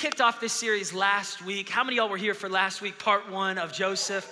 [0.00, 1.68] kicked off this series last week.
[1.68, 4.26] How many y'all were here for last week, part one of Joseph?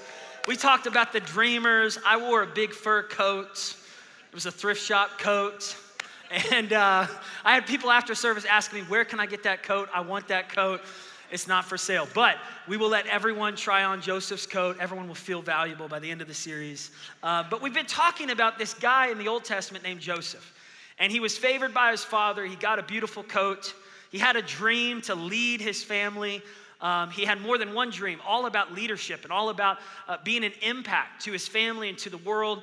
[0.48, 1.98] We talked about the dreamers.
[2.06, 3.76] I wore a big fur coat,
[4.30, 5.76] it was a thrift shop coat.
[6.52, 7.06] And uh,
[7.44, 9.90] I had people after service asking me, Where can I get that coat?
[9.94, 10.80] I want that coat.
[11.30, 12.08] It's not for sale.
[12.14, 14.78] But we will let everyone try on Joseph's coat.
[14.80, 16.92] Everyone will feel valuable by the end of the series.
[17.22, 20.54] Uh, but we've been talking about this guy in the Old Testament named Joseph.
[20.98, 22.46] And he was favored by his father.
[22.46, 23.74] He got a beautiful coat.
[24.10, 26.42] He had a dream to lead his family.
[26.80, 30.44] Um, he had more than one dream, all about leadership and all about uh, being
[30.44, 32.62] an impact to his family and to the world.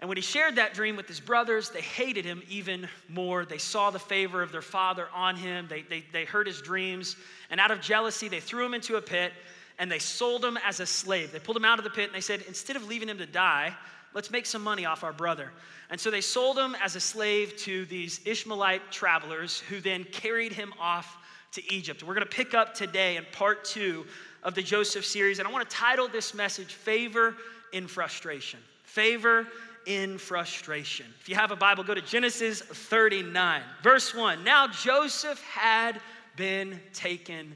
[0.00, 3.44] And when he shared that dream with his brothers, they hated him even more.
[3.44, 7.16] They saw the favor of their father on him, they, they, they heard his dreams.
[7.48, 9.32] And out of jealousy, they threw him into a pit
[9.78, 11.32] and they sold him as a slave.
[11.32, 13.26] They pulled him out of the pit and they said, instead of leaving him to
[13.26, 13.74] die,
[14.14, 15.50] let's make some money off our brother.
[15.90, 20.52] And so they sold him as a slave to these Ishmaelite travelers who then carried
[20.52, 21.18] him off
[21.52, 22.02] to Egypt.
[22.02, 24.06] We're going to pick up today in part two
[24.42, 25.38] of the Joseph series.
[25.38, 27.36] And I want to title this message Favor
[27.72, 28.60] in Frustration.
[28.84, 29.46] Favor
[29.86, 31.06] in frustration.
[31.20, 34.44] If you have a Bible, go to Genesis 39, verse 1.
[34.44, 36.00] Now Joseph had
[36.36, 37.54] been taken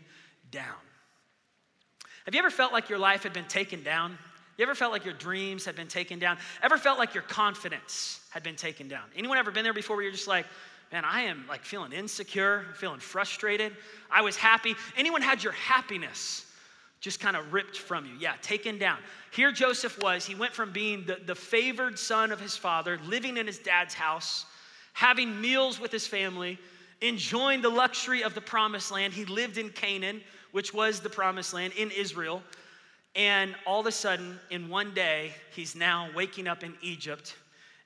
[0.51, 0.77] down.
[2.25, 4.19] Have you ever felt like your life had been taken down?
[4.59, 6.37] You ever felt like your dreams had been taken down?
[6.63, 9.05] Ever felt like your confidence had been taken down?
[9.17, 10.47] Anyone ever been there before where you're just like,
[10.91, 13.73] man, I am like feeling insecure, feeling frustrated.
[14.11, 14.75] I was happy.
[14.97, 16.45] Anyone had your happiness
[17.01, 18.13] just kind of ripped from you?
[18.19, 18.99] Yeah, taken down.
[19.31, 20.27] Here Joseph was.
[20.27, 23.95] He went from being the, the favored son of his father, living in his dad's
[23.95, 24.45] house,
[24.93, 26.59] having meals with his family,
[27.01, 29.13] enjoying the luxury of the promised land.
[29.13, 30.21] He lived in Canaan,
[30.51, 32.43] which was the promised land in Israel.
[33.19, 37.35] And all of a sudden, in one day, he's now waking up in Egypt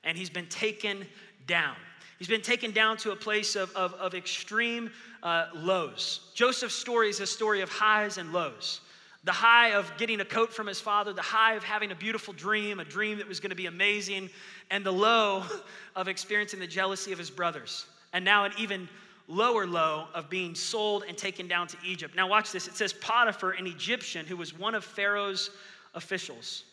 [0.03, 1.07] and he's been taken
[1.47, 1.75] down.
[2.19, 4.91] He's been taken down to a place of, of, of extreme
[5.23, 6.31] uh, lows.
[6.35, 8.81] Joseph's story is a story of highs and lows.
[9.23, 12.33] The high of getting a coat from his father, the high of having a beautiful
[12.35, 14.29] dream, a dream that was going to be amazing,
[14.69, 15.43] and the low
[15.95, 17.87] of experiencing the jealousy of his brothers.
[18.11, 18.87] And now an even
[19.27, 22.15] lower low of being sold and taken down to Egypt.
[22.15, 22.67] Now, watch this.
[22.67, 25.49] It says Potiphar, an Egyptian who was one of Pharaoh's
[25.93, 26.63] officials.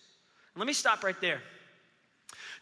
[0.56, 1.40] Let me stop right there.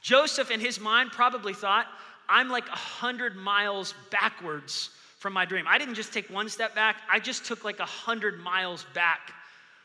[0.02, 1.86] Joseph, in his mind, probably thought,
[2.28, 5.64] I'm like a hundred miles backwards from my dream.
[5.66, 9.32] I didn't just take one step back, I just took like a hundred miles back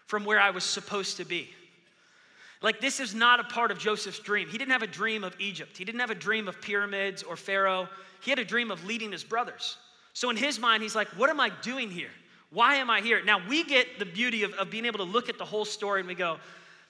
[0.05, 1.49] from where I was supposed to be.
[2.61, 4.47] Like, this is not a part of Joseph's dream.
[4.47, 7.35] He didn't have a dream of Egypt, he didn't have a dream of pyramids or
[7.35, 7.89] Pharaoh.
[8.21, 9.77] He had a dream of leading his brothers.
[10.13, 12.11] So in his mind, he's like, What am I doing here?
[12.51, 13.23] Why am I here?
[13.23, 15.99] Now, we get the beauty of, of being able to look at the whole story
[15.99, 16.37] and we go,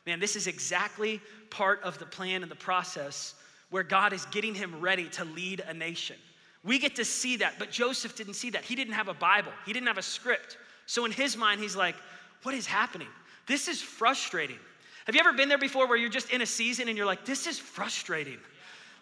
[0.06, 3.36] Man, this is exactly part of the plan and the process
[3.70, 6.18] where God is getting him ready to lead a nation.
[6.64, 8.64] We get to see that, but Joseph didn't see that.
[8.64, 10.58] He didn't have a Bible, he didn't have a script.
[10.86, 11.96] So in his mind, he's like,
[12.44, 13.08] What is happening?
[13.48, 14.60] This is frustrating.
[15.06, 17.26] Have you ever been there before where you're just in a season and you're like,
[17.26, 18.38] This is frustrating?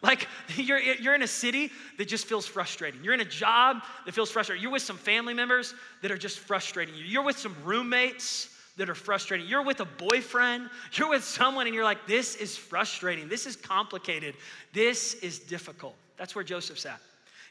[0.02, 3.04] Like you're, you're in a city that just feels frustrating.
[3.04, 4.62] You're in a job that feels frustrating.
[4.62, 7.06] You're with some family members that are just frustrating you.
[7.06, 9.48] You're with some roommates that are frustrating.
[9.48, 10.70] You're with a boyfriend.
[10.94, 13.28] You're with someone and you're like, this is frustrating.
[13.28, 14.36] This is complicated.
[14.74, 15.96] This is difficult.
[16.18, 17.00] That's where Joseph's at.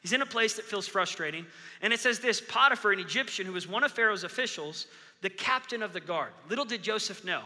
[0.03, 1.47] He's in a place that feels frustrating.
[1.83, 4.87] And it says this Potiphar, an Egyptian who was one of Pharaoh's officials,
[5.21, 6.31] the captain of the guard.
[6.49, 7.43] Little did Joseph know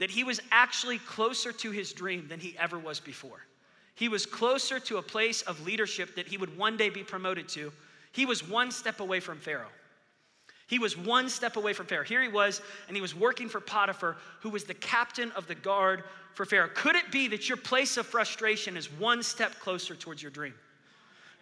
[0.00, 3.46] that he was actually closer to his dream than he ever was before.
[3.94, 7.48] He was closer to a place of leadership that he would one day be promoted
[7.50, 7.72] to.
[8.12, 9.70] He was one step away from Pharaoh.
[10.66, 12.04] He was one step away from Pharaoh.
[12.04, 15.54] Here he was, and he was working for Potiphar, who was the captain of the
[15.54, 16.70] guard for Pharaoh.
[16.74, 20.54] Could it be that your place of frustration is one step closer towards your dream?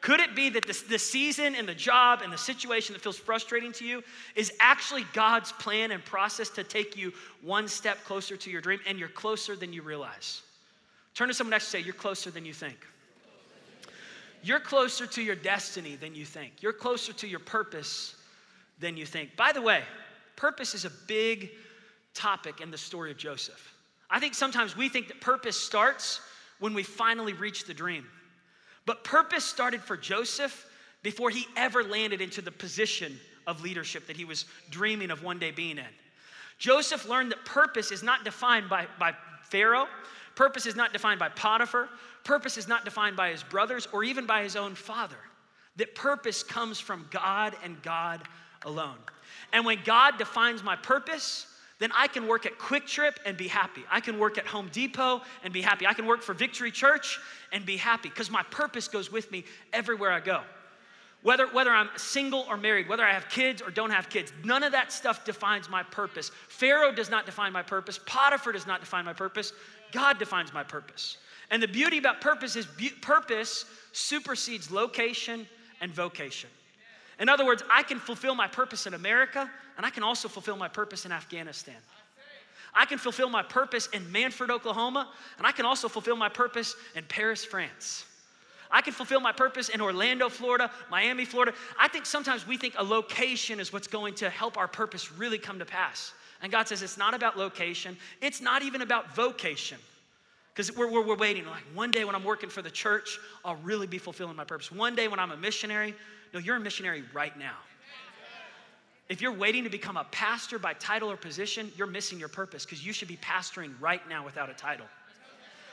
[0.00, 3.18] Could it be that the, the season and the job and the situation that feels
[3.18, 4.02] frustrating to you
[4.34, 7.12] is actually God's plan and process to take you
[7.42, 10.42] one step closer to your dream, and you're closer than you realize?
[11.20, 12.78] Turn to someone next and say, You're closer than you think.
[14.42, 16.62] You're closer to your destiny than you think.
[16.62, 18.16] You're closer to your purpose
[18.78, 19.36] than you think.
[19.36, 19.82] By the way,
[20.36, 21.50] purpose is a big
[22.14, 23.74] topic in the story of Joseph.
[24.08, 26.22] I think sometimes we think that purpose starts
[26.58, 28.06] when we finally reach the dream.
[28.86, 30.70] But purpose started for Joseph
[31.02, 35.38] before he ever landed into the position of leadership that he was dreaming of one
[35.38, 35.84] day being in.
[36.56, 39.12] Joseph learned that purpose is not defined by, by
[39.50, 39.86] Pharaoh,
[40.40, 41.90] Purpose is not defined by Potiphar.
[42.24, 45.18] Purpose is not defined by his brothers or even by his own father.
[45.76, 48.22] That purpose comes from God and God
[48.64, 48.96] alone.
[49.52, 51.46] And when God defines my purpose,
[51.78, 53.82] then I can work at QuikTrip and be happy.
[53.90, 55.86] I can work at Home Depot and be happy.
[55.86, 57.18] I can work for Victory Church
[57.52, 59.44] and be happy because my purpose goes with me
[59.74, 60.40] everywhere I go.
[61.22, 64.62] Whether, whether I'm single or married, whether I have kids or don't have kids, none
[64.62, 66.30] of that stuff defines my purpose.
[66.48, 68.00] Pharaoh does not define my purpose.
[68.06, 69.52] Potiphar does not define my purpose.
[69.92, 71.18] God defines my purpose.
[71.50, 75.46] And the beauty about purpose is bu- purpose supersedes location
[75.80, 76.50] and vocation.
[77.18, 80.56] In other words, I can fulfill my purpose in America, and I can also fulfill
[80.56, 81.76] my purpose in Afghanistan.
[82.72, 85.08] I can fulfill my purpose in Mannford, Oklahoma,
[85.38, 88.04] and I can also fulfill my purpose in Paris, France.
[88.70, 91.52] I can fulfill my purpose in Orlando, Florida, Miami, Florida.
[91.78, 95.38] I think sometimes we think a location is what's going to help our purpose really
[95.38, 96.14] come to pass.
[96.42, 99.78] And God says it's not about location, it's not even about vocation.
[100.52, 103.56] Because we're, we're, we're, waiting, like one day when I'm working for the church, I'll
[103.56, 104.72] really be fulfilling my purpose.
[104.72, 105.94] One day when I'm a missionary,
[106.34, 107.54] no, you're a missionary right now.
[109.08, 112.64] If you're waiting to become a pastor by title or position, you're missing your purpose
[112.64, 114.86] because you should be pastoring right now without a title.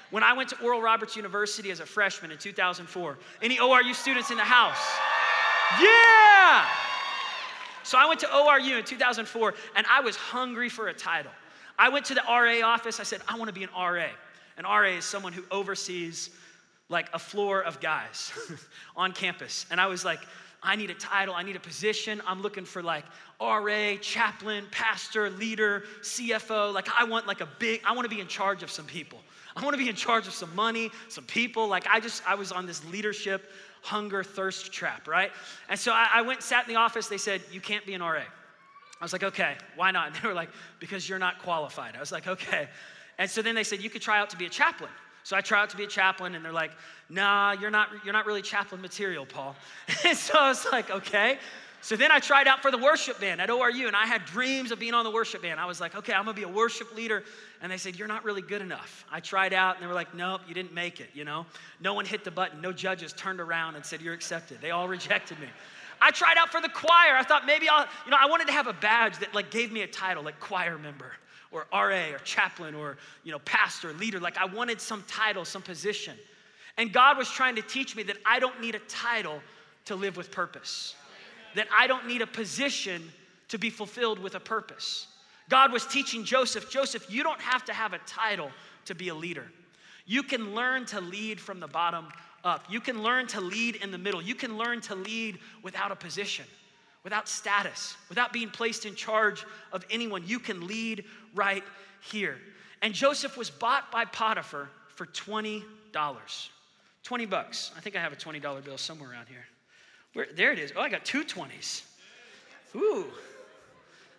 [0.10, 4.32] When I went to Oral Roberts University as a freshman in 2004, any ORU students
[4.32, 4.82] in the house?
[5.82, 6.66] Yeah!
[7.88, 11.32] So I went to ORU in 2004 and I was hungry for a title.
[11.80, 13.00] I went to the RA office.
[13.00, 14.08] I said, I want to be an RA.
[14.58, 16.32] An RA is someone who oversees
[16.90, 18.34] like a floor of guys
[18.98, 19.66] on campus.
[19.72, 20.20] And I was like,
[20.62, 22.22] I need a title, I need a position.
[22.28, 23.06] I'm looking for like
[23.40, 26.74] RA, chaplain, pastor, leader, CFO.
[26.74, 29.20] Like I want like a big, I want to be in charge of some people.
[29.56, 31.70] I want to be in charge of some money, some people.
[31.70, 33.50] Like I just, I was on this leadership
[33.88, 35.32] hunger thirst trap, right?
[35.70, 37.08] And so I, I went sat in the office.
[37.08, 38.22] They said, You can't be an RA.
[39.00, 40.08] I was like, Okay, why not?
[40.08, 40.50] And they were like,
[40.80, 41.96] Because you're not qualified.
[41.96, 42.68] I was like, Okay.
[43.18, 44.92] And so then they said, You could try out to be a chaplain.
[45.24, 46.72] So I try out to be a chaplain, and they're like,
[47.10, 49.56] Nah, you're not, you're not really chaplain material, Paul.
[50.06, 51.40] And so I was like, Okay.
[51.82, 54.72] So then I tried out for the worship band at ORU, and I had dreams
[54.72, 55.60] of being on the worship band.
[55.60, 57.24] I was like, okay, I'm gonna be a worship leader.
[57.62, 59.06] And they said, You're not really good enough.
[59.12, 61.46] I tried out, and they were like, Nope, you didn't make it, you know?
[61.80, 62.62] No one hit the button.
[62.62, 64.60] No judges turned around and said, You're accepted.
[64.60, 65.48] They all rejected me.
[66.02, 67.16] I tried out for the choir.
[67.16, 69.72] I thought maybe I'll, you know, I wanted to have a badge that like gave
[69.72, 71.14] me a title, like choir member
[71.52, 74.20] or RA or chaplain or, you know, pastor, leader.
[74.20, 76.16] Like I wanted some title, some position.
[76.78, 79.42] And God was trying to teach me that I don't need a title
[79.86, 80.96] to live with purpose
[81.58, 83.02] that I don't need a position
[83.50, 85.08] to be fulfilled with a purpose.
[85.50, 88.52] God was teaching Joseph Joseph, you don't have to have a title
[88.86, 89.46] to be a leader.
[90.06, 92.08] You can learn to lead from the bottom
[92.44, 92.66] up.
[92.70, 94.22] You can learn to lead in the middle.
[94.22, 96.46] You can learn to lead without a position,
[97.04, 100.24] without status, without being placed in charge of anyone.
[100.26, 101.04] You can lead
[101.36, 101.64] right
[102.02, 102.38] here.
[102.82, 105.62] And Joseph was bought by Potiphar for $20.
[107.04, 107.72] 20 bucks.
[107.76, 109.46] I think I have a $20 bill somewhere around here.
[110.14, 110.74] Where, there it is.
[110.76, 111.84] Oh, I got two 20s.
[112.76, 113.06] Ooh.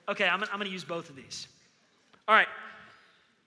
[0.08, 1.49] Okay, I'm, I'm going to use both of these.
[2.26, 2.49] All right.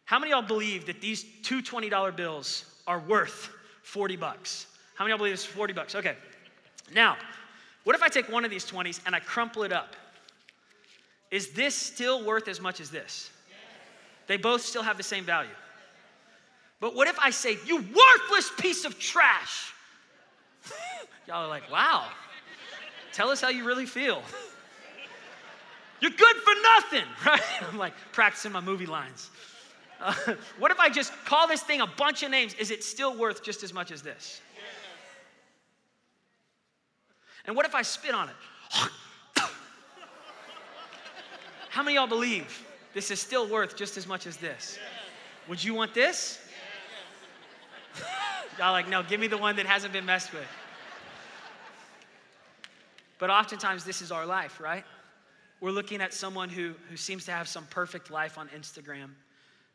[0.05, 3.49] How many y'all believe that these two $20 bills are worth
[3.83, 4.67] 40 bucks?
[4.95, 5.95] How many y'all believe it's 40 bucks?
[5.95, 6.15] Okay.
[6.93, 7.17] Now,
[7.83, 9.95] what if I take one of these 20s and I crumple it up?
[11.31, 13.31] Is this still worth as much as this?
[14.27, 15.49] They both still have the same value.
[16.79, 19.73] But what if I say, you worthless piece of trash?
[21.27, 22.07] Y'all are like, wow,
[23.13, 24.21] Tell us how you really feel.
[25.99, 27.41] You're good for nothing, right?
[27.69, 29.29] I'm like practicing my movie lines.
[29.99, 30.13] Uh,
[30.57, 32.55] what if I just call this thing a bunch of names?
[32.55, 34.41] Is it still worth just as much as this?
[37.45, 38.35] And what if I spit on it?
[41.69, 44.79] How many y'all believe this is still worth just as much as this?
[45.47, 46.39] Would you want this?
[48.59, 50.47] y'all like, no, give me the one that hasn't been messed with.
[53.21, 54.83] But oftentimes, this is our life, right?
[55.59, 59.13] We're looking at someone who, who seems to have some perfect life on Instagram, and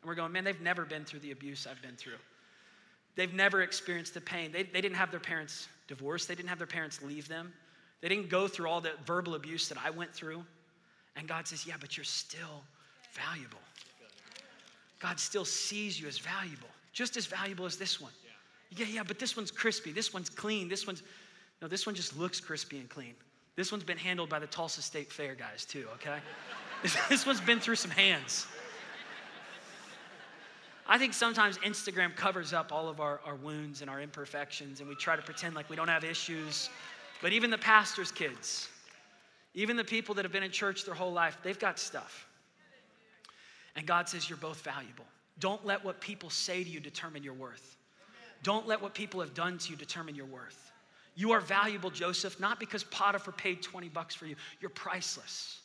[0.03, 2.19] we're going, man, they've never been through the abuse I've been through.
[3.15, 4.51] They've never experienced the pain.
[4.51, 7.53] They, they didn't have their parents divorced, they didn't have their parents leave them,
[8.01, 10.43] they didn't go through all the verbal abuse that I went through.
[11.15, 12.63] And God says, yeah, but you're still
[13.13, 13.61] valuable.
[14.99, 18.11] God still sees you as valuable, just as valuable as this one.
[18.71, 21.01] Yeah, yeah, but this one's crispy, this one's clean, this one's,
[21.61, 23.15] no, this one just looks crispy and clean.
[23.57, 26.19] This one's been handled by the Tulsa State Fair guys, too, okay?
[27.09, 28.45] this one's been through some hands.
[30.87, 34.87] I think sometimes Instagram covers up all of our, our wounds and our imperfections, and
[34.87, 36.69] we try to pretend like we don't have issues.
[37.19, 38.69] But even the pastor's kids,
[39.55, 42.27] even the people that have been in church their whole life, they've got stuff.
[43.75, 45.05] And God says you're both valuable.
[45.39, 47.75] Don't let what people say to you determine your worth.
[48.43, 50.66] Don't let what people have done to you determine your worth.
[51.17, 54.35] You are valuable, Joseph, not because Potiphar paid 20 bucks for you.
[54.61, 55.57] You're priceless.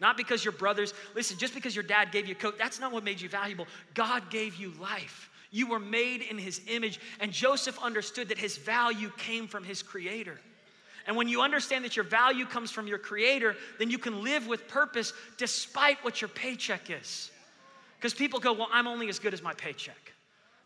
[0.00, 2.90] Not because your brothers, listen, just because your dad gave you a coat, that's not
[2.90, 3.68] what made you valuable.
[3.94, 5.30] God gave you life.
[5.52, 9.84] You were made in his image, and Joseph understood that his value came from his
[9.84, 10.40] creator.
[11.06, 14.48] And when you understand that your value comes from your creator, then you can live
[14.48, 17.30] with purpose despite what your paycheck is.
[17.98, 20.12] Because people go, Well, I'm only as good as my paycheck.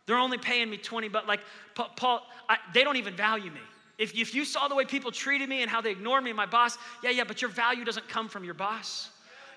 [0.07, 1.39] They're only paying me 20 but like
[1.75, 3.61] Paul, I, they don't even value me.
[3.97, 6.45] If, if you saw the way people treated me and how they ignored me, my
[6.45, 9.09] boss, yeah, yeah, but your value doesn't come from your boss.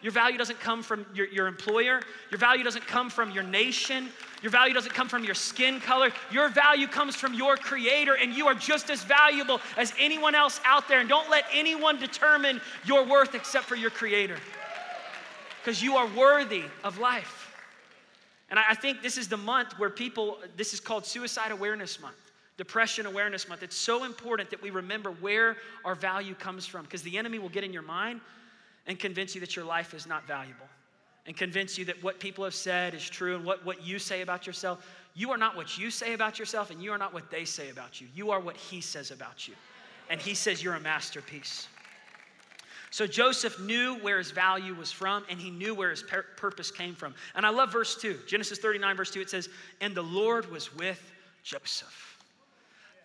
[0.03, 2.01] Your value doesn't come from your, your employer.
[2.31, 4.11] Your value doesn't come from your nation.
[4.43, 6.11] Your value doesn't come from your skin color.
[6.31, 10.61] Your value comes from your creator, and you are just as valuable as anyone else
[10.65, 11.01] out there.
[11.01, 14.37] And don't let anyone determine your worth except for your creator.
[15.63, 17.55] Because you are worthy of life.
[18.51, 22.26] And I think this is the month where people, this is called Suicide Awareness Month.
[22.57, 23.63] Depression Awareness Month.
[23.63, 27.49] It's so important that we remember where our value comes from because the enemy will
[27.49, 28.21] get in your mind
[28.87, 30.67] and convince you that your life is not valuable
[31.27, 34.23] and convince you that what people have said is true and what, what you say
[34.23, 34.87] about yourself.
[35.15, 37.71] You are not what you say about yourself, and you are not what they say
[37.71, 38.07] about you.
[38.15, 39.55] You are what he says about you.
[40.09, 41.69] And he says you're a masterpiece.
[42.91, 46.71] So Joseph knew where his value was from, and he knew where his pur- purpose
[46.71, 47.15] came from.
[47.35, 48.21] And I love verse 2.
[48.27, 49.49] Genesis 39, verse 2, it says,
[49.81, 52.16] And the Lord was with Joseph.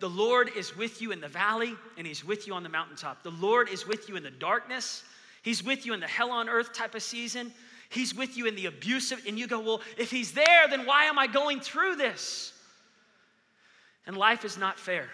[0.01, 3.21] The Lord is with you in the valley, and he's with you on the mountaintop.
[3.21, 5.03] The Lord is with you in the darkness,
[5.43, 7.51] He's with you in the hell on earth type of season.
[7.89, 11.05] He's with you in the abusive, and you go, Well, if He's there, then why
[11.05, 12.53] am I going through this?
[14.07, 15.09] And life is not fair.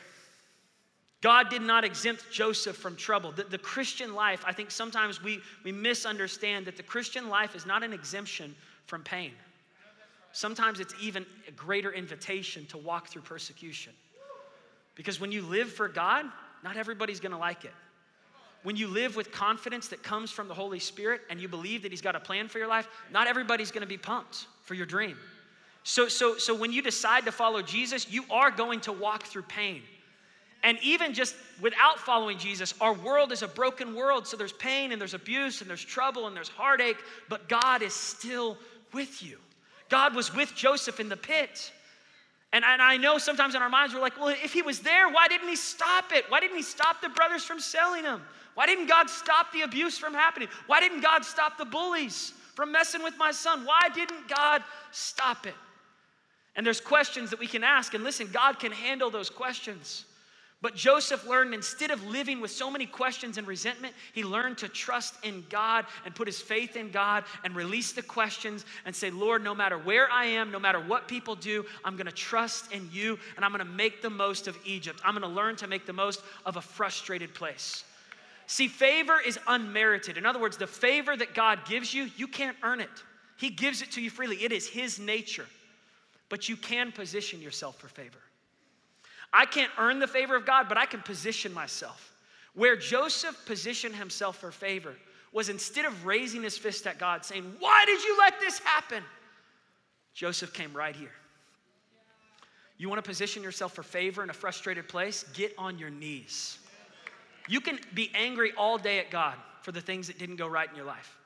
[1.22, 3.32] God did not exempt Joseph from trouble.
[3.32, 7.66] The, the, Christian life, I think sometimes we, we misunderstand that the Christian life is
[7.66, 9.32] not an exemption from pain.
[10.32, 13.94] Sometimes it's even a greater invitation to walk through persecution.
[14.98, 16.26] Because when you live for God,
[16.64, 17.74] not everybody's gonna like it.
[18.64, 21.92] When you live with confidence that comes from the Holy Spirit and you believe that
[21.92, 25.18] He's got a plan for your life, not everybody's gonna be pumped for your dream.
[25.84, 29.44] So, so, so when you decide to follow Jesus, you are going to walk through
[29.44, 29.84] pain.
[30.64, 34.28] And even just without following Jesus, our world is a broken world.
[34.28, 36.98] So there's pain and there's abuse and there's trouble and there's heartache,
[37.30, 38.58] but God is still
[38.92, 39.38] with you.
[39.88, 41.72] God was with Joseph in the pit.
[42.54, 45.10] And, and I know sometimes in our minds we're like, well, if he was there,
[45.10, 46.26] why didn't he stop it?
[46.30, 48.22] Why didn't he stop the brothers from selling him?
[48.56, 50.48] Why didn't God stop the abuse from happening?
[50.66, 53.66] Why didn't God stop the bullies from messing with my son?
[53.66, 55.54] Why didn't God stop it?
[56.56, 60.06] And there's questions that we can ask, and listen, God can handle those questions.
[60.60, 64.68] But Joseph learned instead of living with so many questions and resentment, he learned to
[64.68, 69.12] trust in God and put his faith in God and release the questions and say,
[69.12, 72.90] Lord, no matter where I am, no matter what people do, I'm gonna trust in
[72.92, 75.00] you and I'm gonna make the most of Egypt.
[75.06, 77.84] I'm gonna learn to make the most of a frustrated place.
[78.48, 80.18] See, favor is unmerited.
[80.18, 82.90] In other words, the favor that God gives you, you can't earn it.
[83.38, 85.46] He gives it to you freely, it is His nature.
[86.30, 88.18] But you can position yourself for favor.
[89.34, 92.14] I can't earn the favor of God, but I can position myself.
[92.54, 94.96] Where Joseph positioned himself for favor
[95.32, 99.04] was instead of raising his fist at God saying, Why did you let this happen?
[100.14, 101.12] Joseph came right here.
[102.78, 105.26] You want to position yourself for favor in a frustrated place?
[105.34, 106.60] Get on your knees.
[107.48, 110.70] You can be angry all day at God for the things that didn't go right
[110.70, 111.18] in your life.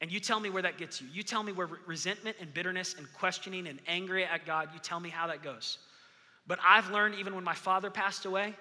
[0.00, 1.08] And you tell me where that gets you.
[1.12, 5.00] You tell me where resentment and bitterness and questioning and angry at God, you tell
[5.00, 5.78] me how that goes.
[6.48, 8.54] But I've learned, even when my father passed away,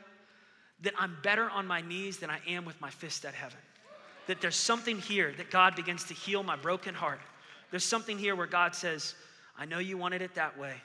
[0.82, 3.58] that I'm better on my knees than I am with my fist at heaven.
[4.28, 7.22] That there's something here that God begins to heal my broken heart.
[7.72, 9.16] There's something here where God says,
[9.58, 10.76] I know you wanted it that way,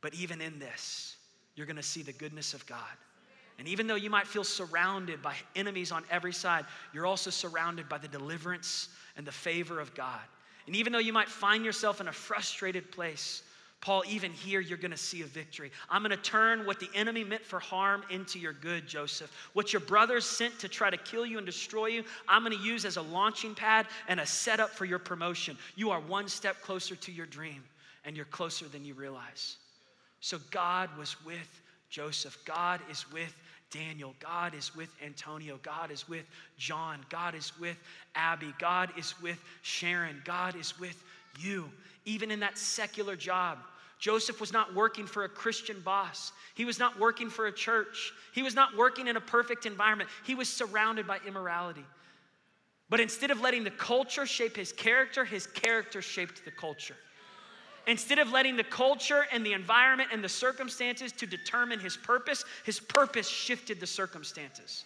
[0.00, 1.16] but even in this,
[1.54, 2.80] you're gonna see the goodness of God.
[3.58, 7.88] And even though you might feel surrounded by enemies on every side, you're also surrounded
[7.88, 10.20] by the deliverance and the favor of God.
[10.66, 13.42] And even though you might find yourself in a frustrated place,
[13.84, 15.70] Paul, even here, you're gonna see a victory.
[15.90, 19.30] I'm gonna turn what the enemy meant for harm into your good, Joseph.
[19.52, 22.86] What your brothers sent to try to kill you and destroy you, I'm gonna use
[22.86, 25.58] as a launching pad and a setup for your promotion.
[25.76, 27.62] You are one step closer to your dream,
[28.06, 29.56] and you're closer than you realize.
[30.20, 31.60] So God was with
[31.90, 33.36] Joseph, God is with
[33.70, 34.14] Daniel.
[34.18, 35.58] God is with Antonio.
[35.62, 36.24] God is with
[36.56, 37.04] John.
[37.10, 37.76] God is with
[38.14, 38.54] Abby.
[38.60, 40.22] God is with Sharon.
[40.24, 41.02] God is with
[41.40, 41.68] you,
[42.04, 43.58] even in that secular job.
[44.04, 46.32] Joseph was not working for a Christian boss.
[46.54, 48.12] He was not working for a church.
[48.34, 50.10] He was not working in a perfect environment.
[50.26, 51.86] He was surrounded by immorality.
[52.90, 56.96] But instead of letting the culture shape his character, his character shaped the culture.
[57.86, 62.44] Instead of letting the culture and the environment and the circumstances to determine his purpose,
[62.66, 64.84] his purpose shifted the circumstances.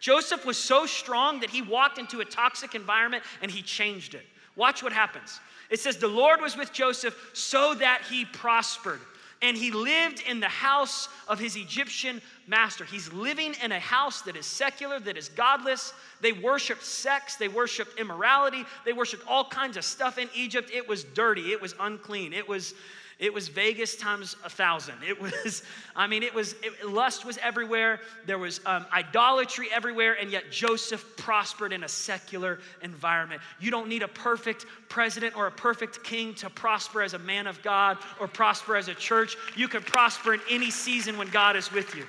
[0.00, 4.24] Joseph was so strong that he walked into a toxic environment and he changed it.
[4.56, 5.40] Watch what happens.
[5.70, 9.00] It says, The Lord was with Joseph so that he prospered.
[9.42, 12.84] and he lived in the house of his Egyptian master.
[12.84, 15.92] He's living in a house that is secular, that is godless.
[16.22, 20.70] They worship sex, they worship immorality, they worship all kinds of stuff in Egypt.
[20.72, 22.74] It was dirty, it was unclean, it was
[23.18, 24.96] it was Vegas times a thousand.
[25.06, 25.62] It was,
[25.96, 28.00] I mean, it was, it, lust was everywhere.
[28.26, 33.40] There was um, idolatry everywhere, and yet Joseph prospered in a secular environment.
[33.58, 37.46] You don't need a perfect president or a perfect king to prosper as a man
[37.46, 39.36] of God or prosper as a church.
[39.56, 42.04] You can prosper in any season when God is with you.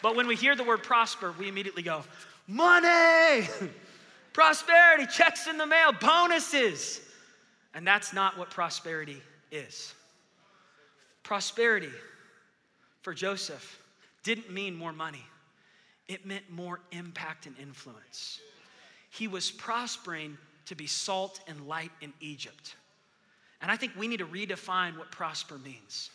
[0.00, 2.02] But when we hear the word prosper, we immediately go,
[2.48, 3.46] money,
[4.32, 7.02] prosperity, checks in the mail, bonuses.
[7.74, 9.20] And that's not what prosperity
[9.52, 9.94] is.
[11.22, 11.92] Prosperity
[13.02, 13.80] for Joseph
[14.24, 15.24] didn't mean more money,
[16.08, 18.40] it meant more impact and influence.
[19.10, 22.76] He was prospering to be salt and light in Egypt.
[23.60, 26.10] And I think we need to redefine what prosper means.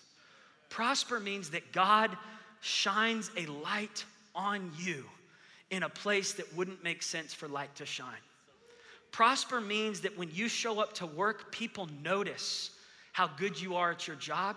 [0.70, 2.18] Prosper means that God
[2.62, 4.04] shines a light
[4.36, 5.06] on you
[5.70, 8.08] in a place that wouldn't make sense for light to shine.
[9.12, 12.72] Prosper means that when you show up to work, people notice
[13.18, 14.56] how good you are at your job.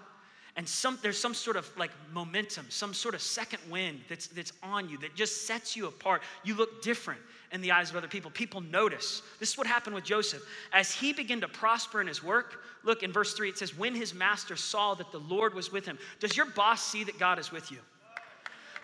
[0.54, 4.52] And some, there's some sort of like momentum, some sort of second wind that's, that's
[4.62, 6.20] on you that just sets you apart.
[6.44, 8.30] You look different in the eyes of other people.
[8.30, 9.22] People notice.
[9.38, 10.42] This is what happened with Joseph.
[10.74, 13.94] As he began to prosper in his work, look in verse 3, it says, When
[13.94, 15.98] his master saw that the Lord was with him.
[16.18, 17.78] Does your boss see that God is with you?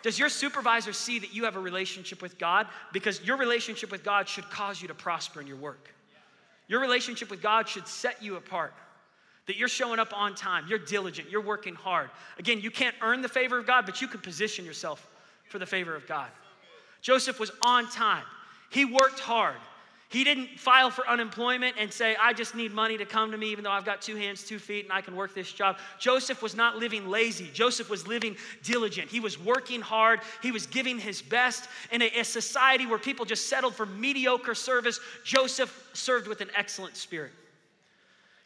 [0.02, 2.66] Does your supervisor see that you have a relationship with God?
[2.94, 5.90] Because your relationship with God should cause you to prosper in your work.
[6.66, 8.72] Your relationship with God should set you apart
[9.46, 12.10] that you're showing up on time, you're diligent, you're working hard.
[12.38, 15.06] Again, you can't earn the favor of God, but you can position yourself
[15.48, 16.28] for the favor of God.
[17.00, 18.24] Joseph was on time,
[18.70, 19.56] he worked hard.
[20.08, 23.50] He didn't file for unemployment and say, I just need money to come to me,
[23.50, 25.78] even though I've got two hands, two feet, and I can work this job.
[25.98, 27.50] Joseph was not living lazy.
[27.52, 29.10] Joseph was living diligent.
[29.10, 30.20] He was working hard.
[30.42, 31.68] He was giving his best.
[31.90, 36.50] In a, a society where people just settled for mediocre service, Joseph served with an
[36.54, 37.32] excellent spirit.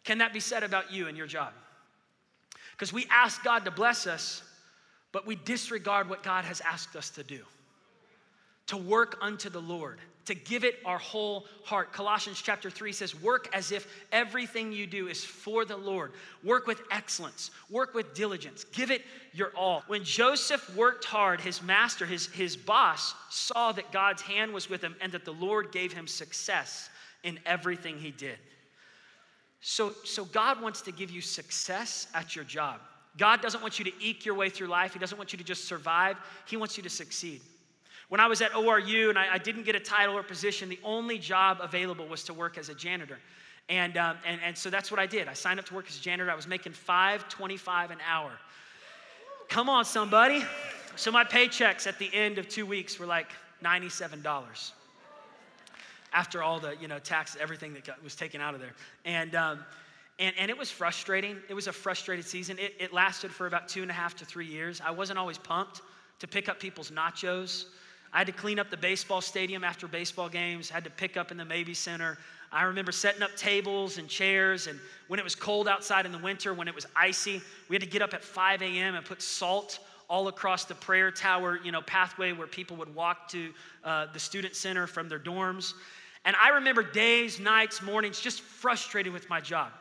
[0.04, 1.52] Can that be said about you and your job?
[2.72, 4.42] Because we ask God to bless us,
[5.12, 7.40] but we disregard what God has asked us to do
[8.70, 11.92] to work unto the Lord, to give it our whole heart.
[11.92, 16.12] Colossians chapter 3 says, Work as if everything you do is for the Lord.
[16.44, 19.82] Work with excellence, work with diligence, give it your all.
[19.88, 24.82] When Joseph worked hard, his master, his, his boss, saw that God's hand was with
[24.82, 26.90] him and that the Lord gave him success
[27.24, 28.38] in everything he did.
[29.60, 32.80] So, so God wants to give you success at your job.
[33.16, 34.92] God doesn't want you to eke your way through life.
[34.92, 36.16] He doesn't want you to just survive.
[36.46, 37.42] He wants you to succeed.
[38.08, 40.78] When I was at ORU and I, I didn't get a title or position, the
[40.82, 43.18] only job available was to work as a janitor.
[43.68, 45.28] And, um, and, and so that's what I did.
[45.28, 46.30] I signed up to work as a janitor.
[46.30, 48.32] I was making 5.25 an hour.
[49.48, 50.42] Come on, somebody.
[50.96, 53.28] So my paychecks at the end of two weeks were like
[53.62, 54.72] $97
[56.12, 58.74] after all the you know tax everything that got, was taken out of there.
[59.04, 59.60] And um,
[60.18, 61.36] and, and it was frustrating.
[61.48, 62.58] It was a frustrated season.
[62.58, 64.80] It, it lasted for about two and a half to three years.
[64.84, 65.80] I wasn't always pumped
[66.18, 67.64] to pick up people's nachos.
[68.12, 71.30] I had to clean up the baseball stadium after baseball games had to pick up
[71.30, 72.18] in the Mabee Center.
[72.52, 76.18] I remember setting up tables and chairs and when it was cold outside in the
[76.18, 79.22] winter when it was icy we had to get up at 5 a.m and put
[79.22, 83.52] salt all across the prayer tower you know pathway where people would walk to
[83.84, 85.74] uh, the student center from their dorms
[86.24, 89.72] and I remember days, nights, mornings just frustrated with my job.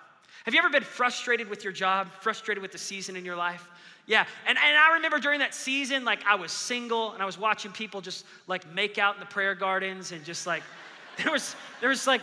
[0.45, 3.67] Have you ever been frustrated with your job, frustrated with the season in your life?
[4.07, 7.37] Yeah, and, and I remember during that season, like I was single and I was
[7.37, 10.63] watching people just like make out in the prayer gardens and just like,
[11.17, 12.21] there was, there was like,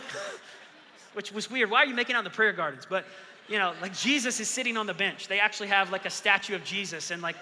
[1.13, 1.69] which was weird.
[1.69, 2.85] Why are you making out in the prayer gardens?
[2.89, 3.05] But,
[3.47, 5.27] you know, like Jesus is sitting on the bench.
[5.27, 7.37] They actually have like a statue of Jesus and like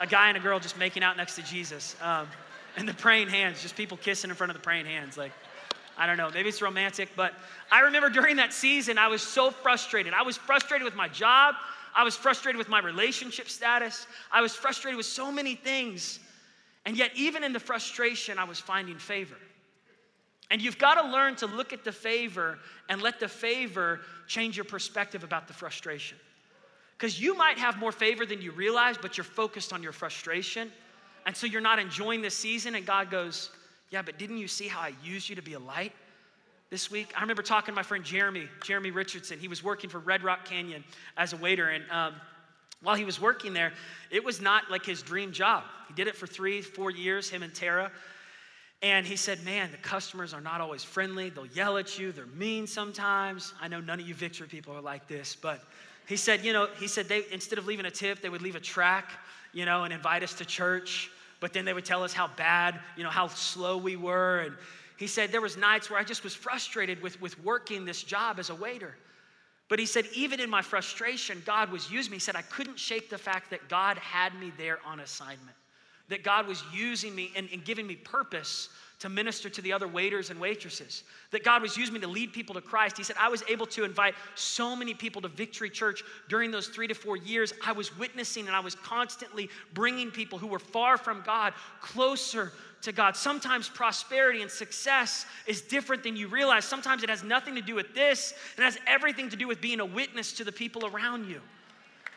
[0.00, 1.96] a guy and a girl just making out next to Jesus.
[2.00, 2.28] Um,
[2.76, 5.18] and the praying hands, just people kissing in front of the praying hands.
[5.18, 5.32] Like,
[6.00, 7.34] I don't know, maybe it's romantic, but
[7.70, 10.14] I remember during that season, I was so frustrated.
[10.14, 11.56] I was frustrated with my job,
[11.94, 16.18] I was frustrated with my relationship status, I was frustrated with so many things.
[16.86, 19.36] And yet, even in the frustration, I was finding favor.
[20.50, 22.58] And you've got to learn to look at the favor
[22.88, 26.16] and let the favor change your perspective about the frustration.
[26.96, 30.72] Because you might have more favor than you realize, but you're focused on your frustration.
[31.26, 33.50] And so you're not enjoying this season, and God goes,
[33.90, 35.92] yeah, but didn't you see how I used you to be a light
[36.70, 37.12] this week?
[37.16, 39.38] I remember talking to my friend Jeremy, Jeremy Richardson.
[39.38, 40.84] He was working for Red Rock Canyon
[41.16, 41.68] as a waiter.
[41.68, 42.14] And um,
[42.82, 43.72] while he was working there,
[44.10, 45.64] it was not like his dream job.
[45.88, 47.90] He did it for three, four years, him and Tara.
[48.82, 51.28] And he said, Man, the customers are not always friendly.
[51.28, 53.52] They'll yell at you, they're mean sometimes.
[53.60, 55.64] I know none of you Victory people are like this, but
[56.06, 58.56] he said, you know, he said they instead of leaving a tip, they would leave
[58.56, 59.10] a track,
[59.52, 61.10] you know, and invite us to church.
[61.40, 64.40] But then they would tell us how bad, you know, how slow we were.
[64.40, 64.54] And
[64.98, 68.38] he said there was nights where I just was frustrated with, with working this job
[68.38, 68.94] as a waiter.
[69.68, 72.16] But he said, even in my frustration, God was using me.
[72.16, 75.56] He said, I couldn't shake the fact that God had me there on assignment,
[76.08, 78.68] that God was using me and, and giving me purpose
[79.00, 82.32] to minister to the other waiters and waitresses, that God was using me to lead
[82.32, 82.96] people to Christ.
[82.96, 86.68] He said, I was able to invite so many people to Victory Church during those
[86.68, 87.52] three to four years.
[87.64, 92.52] I was witnessing and I was constantly bringing people who were far from God closer
[92.82, 93.16] to God.
[93.16, 96.64] Sometimes prosperity and success is different than you realize.
[96.64, 99.80] Sometimes it has nothing to do with this, it has everything to do with being
[99.80, 101.40] a witness to the people around you.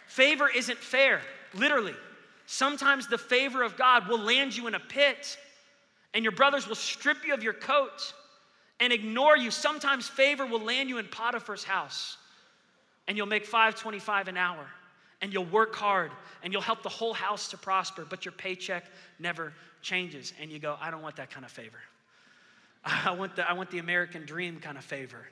[0.08, 1.22] Favor isn't fair,
[1.54, 1.96] literally.
[2.46, 5.38] Sometimes the favor of God will land you in a pit,
[6.14, 8.14] and your brothers will strip you of your coat
[8.80, 9.52] and ignore you.
[9.52, 12.18] Sometimes favor will land you in Potiphar's house,
[13.08, 14.66] and you'll make 525 an hour
[15.24, 16.12] and you'll work hard
[16.44, 18.84] and you'll help the whole house to prosper, but your paycheck
[19.20, 20.34] never changes.
[20.40, 21.80] And you go, I don't want that kind of favor.
[22.86, 25.26] I want the, I want the American dream kind of favor.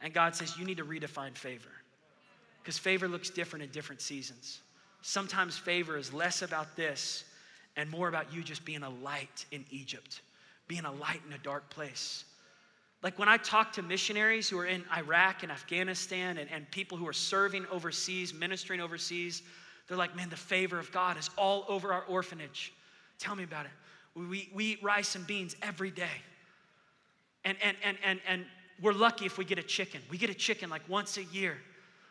[0.00, 1.68] And God says, You need to redefine favor.
[2.62, 4.60] Because favor looks different in different seasons.
[5.02, 7.24] Sometimes favor is less about this
[7.78, 10.20] and more about you just being a light in Egypt,
[10.66, 12.24] being a light in a dark place.
[13.02, 16.98] Like when I talk to missionaries who are in Iraq and Afghanistan and, and people
[16.98, 19.42] who are serving overseas, ministering overseas,
[19.86, 22.72] they're like, man, the favor of God is all over our orphanage.
[23.20, 23.70] Tell me about it.
[24.16, 26.06] We, we eat rice and beans every day.
[27.44, 28.44] And, and, and, and, and
[28.82, 30.00] we're lucky if we get a chicken.
[30.10, 31.58] We get a chicken like once a year.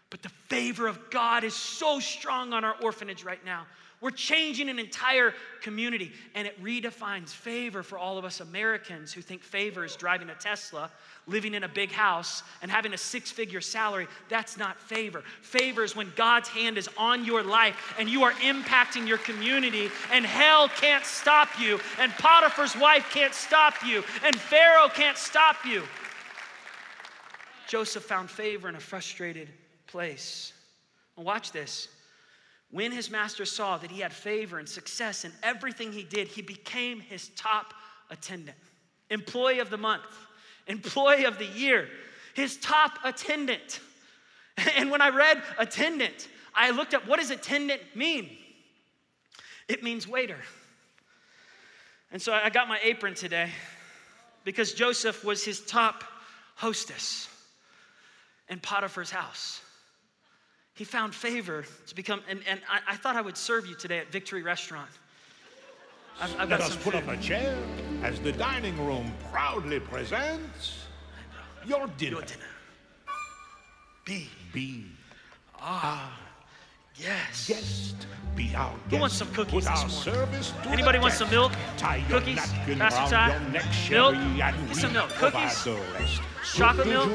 [0.09, 3.65] But the favor of God is so strong on our orphanage right now.
[3.99, 9.23] We're changing an entire community, and it redefines favor for all of us Americans who
[9.23, 10.91] think favor is driving a Tesla,
[11.25, 14.07] living in a big house, and having a six figure salary.
[14.29, 15.23] That's not favor.
[15.41, 19.89] Favor is when God's hand is on your life and you are impacting your community,
[20.11, 25.65] and hell can't stop you, and Potiphar's wife can't stop you, and Pharaoh can't stop
[25.65, 25.81] you.
[27.67, 29.49] Joseph found favor in a frustrated
[29.87, 30.53] place.
[31.15, 31.87] Watch this.
[32.69, 36.41] When his master saw that he had favor and success in everything he did, he
[36.41, 37.73] became his top
[38.09, 38.57] attendant,
[39.09, 40.03] employee of the month,
[40.67, 41.87] employee of the year,
[42.33, 43.79] his top attendant.
[44.75, 48.27] And when I read attendant, I looked up what does attendant mean?
[49.67, 50.39] It means waiter.
[52.11, 53.51] And so I got my apron today
[54.43, 56.03] because Joseph was his top
[56.55, 57.29] hostess
[58.49, 59.61] in Potiphar's house
[60.77, 63.97] he found favor to become, and, and I, I thought I would serve you today
[63.97, 64.89] at Victory Restaurant.
[66.21, 67.57] I've, I've Let us put up a chair
[68.03, 70.85] as the dining room proudly presents
[71.65, 72.17] your dinner.
[72.17, 72.43] Your dinner.
[74.05, 74.29] B.
[74.53, 74.85] B.
[75.59, 76.26] Ah.
[76.99, 77.47] Yes.
[77.47, 78.89] Guest, be our guest.
[78.89, 80.43] Who wants some cookies this morning?
[80.65, 81.51] Anybody want some milk?
[82.09, 82.39] Cookies?
[82.77, 83.37] Pastor Ty?
[83.91, 84.15] Milk?
[84.35, 85.09] Get some milk.
[85.11, 85.67] Cookies?
[86.55, 87.09] Chocolate milk?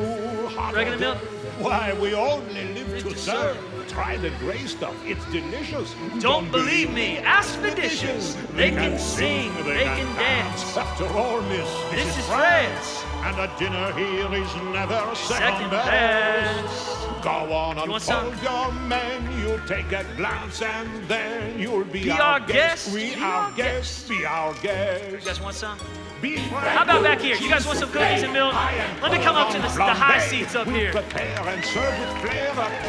[0.73, 1.19] Regular milk?
[1.59, 3.59] Why, we only live to serve.
[3.89, 4.95] Try the gray stuff.
[5.05, 5.93] It's delicious.
[5.95, 7.19] Don't, Don't believe me.
[7.19, 8.37] Ask the dishes.
[8.55, 9.53] They, they can sing.
[9.57, 10.77] They, they can dance.
[10.77, 13.05] After all, miss, this, this is France.
[13.25, 17.23] And a dinner here is never second, second best.
[17.23, 19.61] Go on and unfold your menu.
[19.67, 22.87] Take a glance and then you'll be, be our, our guest.
[22.87, 22.95] guest.
[22.95, 24.09] We be our guest.
[24.09, 25.13] Be our guest.
[25.13, 25.79] You guys want some?
[26.23, 27.37] How about back here?
[27.37, 28.55] You guys want some cookies and milk?
[29.03, 30.93] Let me come up to the, the high seats up here.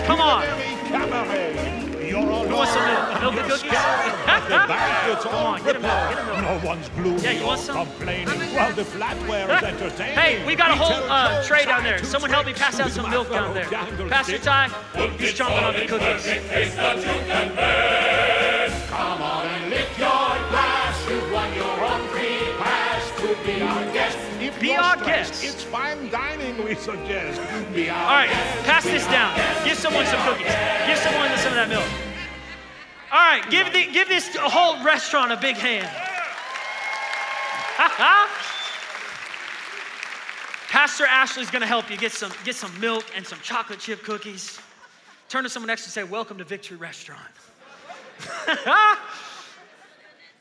[0.06, 1.93] Come on.
[2.14, 3.22] You want some milk?
[3.22, 3.72] Milk and cookies?
[5.24, 6.10] Come on, get a milk.
[6.10, 6.42] Get a milk.
[6.42, 7.88] No one's gloomy yeah, you want some?
[7.88, 10.14] complaining while the flatware is entertaining.
[10.14, 12.04] Hey, we got a whole uh, tray down there.
[12.04, 13.66] Someone help me pass out some milk down there.
[13.66, 14.68] Pastor Ty,
[15.18, 16.26] he's chomping on the cookies.
[18.90, 21.10] Come on and lift your glass.
[21.10, 24.18] You've won your own free pass to be our guest.
[24.62, 25.44] Be our guest.
[25.44, 27.42] It's fine dining, we suggest.
[27.74, 28.30] Be our All right,
[28.66, 29.36] pass this down.
[29.66, 30.54] Give someone some cookies.
[30.86, 31.86] Give someone some of that milk.
[33.14, 35.88] All right, give, the, give this whole restaurant a big hand.
[40.70, 44.60] Pastor Ashley's gonna help you get some, get some milk and some chocolate chip cookies.
[45.30, 47.22] Turn to someone next and say, Welcome to Victory Restaurant.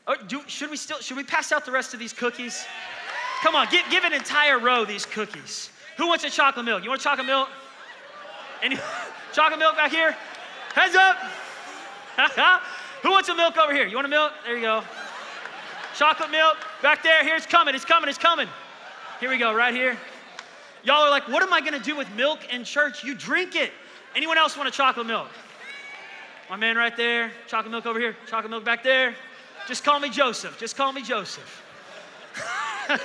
[0.07, 2.65] oh, do, should we still should we pass out the rest of these cookies?
[3.43, 5.69] Come on, give, give an entire row these cookies.
[5.97, 6.83] Who wants a chocolate milk?
[6.83, 7.49] You want chocolate milk?
[8.63, 8.79] Any
[9.31, 10.17] chocolate milk back here?
[10.73, 11.17] Heads up.
[13.01, 13.87] Who wants a milk over here?
[13.87, 14.33] You want a milk?
[14.45, 14.83] There you go.
[15.95, 17.23] Chocolate milk back there.
[17.23, 17.75] Here it's coming.
[17.75, 18.09] It's coming.
[18.09, 18.47] It's coming.
[19.19, 19.97] Here we go, right here.
[20.83, 23.03] Y'all are like, what am I going to do with milk in church?
[23.03, 23.71] You drink it.
[24.15, 25.29] Anyone else want a chocolate milk?
[26.49, 29.15] My man right there, chocolate milk over here, chocolate milk back there.
[29.67, 30.59] Just call me Joseph.
[30.59, 31.63] Just call me Joseph.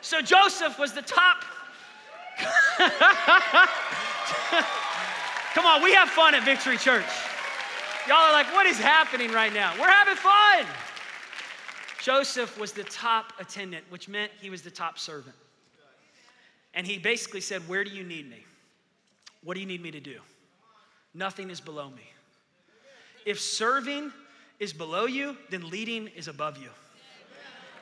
[0.00, 1.44] so Joseph was the top.
[5.54, 7.04] Come on, we have fun at Victory Church.
[8.06, 9.72] Y'all are like, what is happening right now?
[9.80, 10.64] We're having fun.
[12.00, 15.34] Joseph was the top attendant, which meant he was the top servant.
[16.72, 18.44] And he basically said, Where do you need me?
[19.42, 20.18] What do you need me to do?
[21.14, 22.02] Nothing is below me.
[23.24, 24.12] If serving
[24.60, 26.68] is below you, then leading is above you.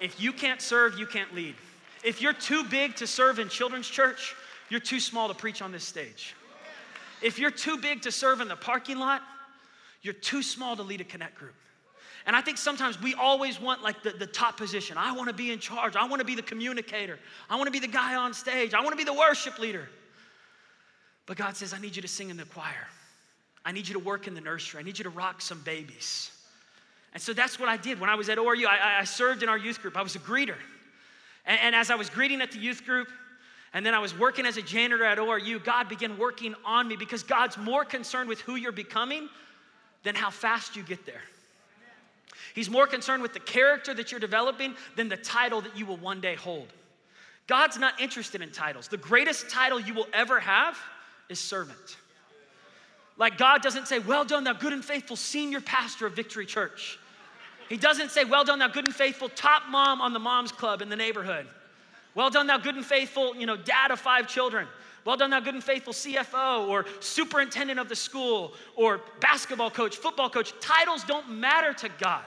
[0.01, 1.55] If you can't serve, you can't lead.
[2.03, 4.35] If you're too big to serve in children's church,
[4.71, 6.35] you're too small to preach on this stage.
[7.21, 9.23] If you're too big to serve in the parking lot,
[10.05, 11.55] you're too small to lead a connect group.
[12.27, 14.97] And I think sometimes we always want like the, the top position.
[14.97, 15.97] I want to be in charge.
[15.97, 17.19] I want to be the communicator.
[17.51, 18.73] I want to be the guy on stage.
[18.73, 19.89] I want to be the worship leader.
[21.27, 22.87] But God says, I need you to sing in the choir.
[23.65, 24.81] I need you to work in the nursery.
[24.81, 26.31] I need you to rock some babies.
[27.15, 27.99] And so that's what I did.
[27.99, 29.97] When I was at ORU, I, I served in our youth group.
[29.97, 30.57] I was a greeter.
[31.47, 33.09] And, and as I was greeting at the youth group,
[33.73, 36.97] and then I was working as a janitor at ORU, God began working on me
[36.97, 39.29] because God's more concerned with who you're becoming
[40.05, 41.23] than how fast you get there.
[42.55, 45.97] He's more concerned with the character that you're developing than the title that you will
[45.97, 46.69] one day hold.
[47.47, 48.87] God's not interested in titles.
[48.87, 50.79] The greatest title you will ever have
[51.29, 51.97] is servant.
[53.17, 56.99] Like God doesn't say, Well done, thou good and faithful senior pastor of Victory Church.
[57.69, 60.81] He doesn't say, Well done, thou good and faithful top mom on the mom's club
[60.81, 61.47] in the neighborhood.
[62.15, 64.69] Well done, thou good and faithful, you know, dad of five children.
[65.05, 69.97] Well done, thou good and faithful CFO or superintendent of the school or basketball coach,
[69.97, 70.53] football coach.
[70.61, 72.25] Titles don't matter to God.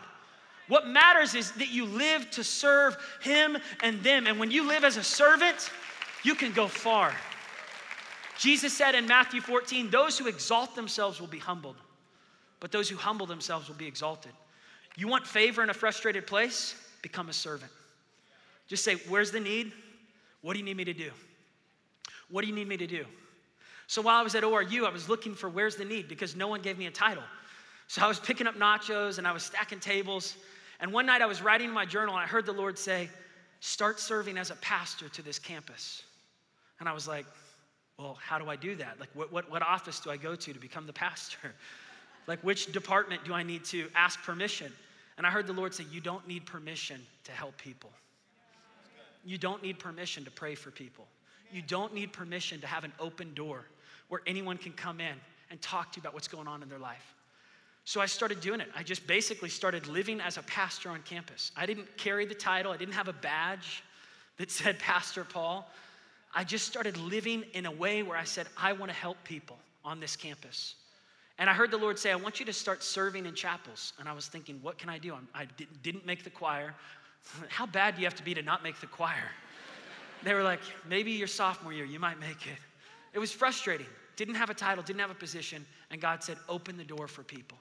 [0.68, 4.28] What matters is that you live to serve Him and them.
[4.28, 5.72] And when you live as a servant,
[6.24, 7.16] you can go far.
[8.38, 11.78] Jesus said in Matthew 14, Those who exalt themselves will be humbled,
[12.60, 14.34] but those who humble themselves will be exalted.
[14.96, 16.76] You want favor in a frustrated place?
[17.02, 17.72] Become a servant.
[18.68, 19.72] Just say, Where's the need?
[20.42, 21.12] What do you need me to do?
[22.30, 23.06] What do you need me to do?
[23.88, 26.48] So while I was at ORU, I was looking for where's the need because no
[26.48, 27.24] one gave me a title.
[27.88, 30.36] So I was picking up nachos and I was stacking tables.
[30.82, 33.10] And one night I was writing my journal and I heard the Lord say,
[33.60, 36.04] Start serving as a pastor to this campus.
[36.80, 37.26] And I was like,
[37.98, 39.00] Well, how do I do that?
[39.00, 41.54] Like, what, what, what office do I go to to become the pastor?
[42.28, 44.72] like, which department do I need to ask permission?
[45.18, 47.90] And I heard the Lord say, You don't need permission to help people.
[49.26, 51.08] You don't need permission to pray for people.
[51.52, 53.66] You don't need permission to have an open door
[54.10, 55.16] where anyone can come in
[55.50, 57.16] and talk to you about what's going on in their life.
[57.86, 58.68] So I started doing it.
[58.76, 61.52] I just basically started living as a pastor on campus.
[61.56, 63.84] I didn't carry the title, I didn't have a badge
[64.38, 65.70] that said Pastor Paul.
[66.36, 69.58] I just started living in a way where I said, I want to help people
[69.86, 70.76] on this campus.
[71.40, 73.94] And I heard the Lord say, I want you to start serving in chapels.
[74.00, 75.16] And I was thinking, what can I do?
[75.34, 75.48] I
[75.82, 76.74] didn't make the choir.
[77.50, 79.32] How bad do you have to be to not make the choir?
[80.24, 82.60] They were like, maybe your sophomore year, you might make it.
[83.14, 83.88] It was frustrating.
[84.16, 87.24] Didn't have a title, didn't have a position, and God said, open the door for
[87.24, 87.58] people.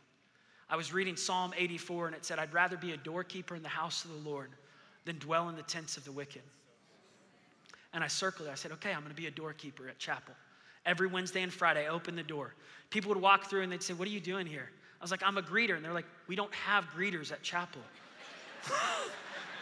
[0.68, 3.68] I was reading Psalm 84, and it said, I'd rather be a doorkeeper in the
[3.68, 4.50] house of the Lord
[5.04, 6.42] than dwell in the tents of the wicked.
[7.92, 8.50] And I circled it.
[8.50, 10.34] I said, okay, I'm going to be a doorkeeper at chapel.
[10.86, 12.54] Every Wednesday and Friday, I open the door.
[12.90, 14.70] People would walk through and they'd say, What are you doing here?
[15.00, 15.74] I was like, I'm a greeter.
[15.74, 17.82] And they're like, We don't have greeters at chapel.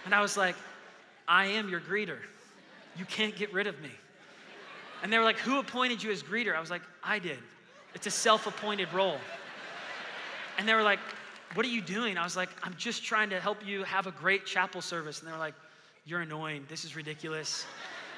[0.04, 0.54] And I was like,
[1.26, 2.18] I am your greeter.
[2.96, 3.90] You can't get rid of me.
[5.02, 6.54] And they were like, Who appointed you as greeter?
[6.54, 7.38] I was like, I did.
[7.94, 9.18] It's a self appointed role.
[10.59, 11.00] And they were like,
[11.54, 12.16] What are you doing?
[12.16, 15.20] I was like, I'm just trying to help you have a great chapel service.
[15.20, 15.54] And they were like,
[16.07, 16.64] You're annoying.
[16.68, 17.66] This is ridiculous.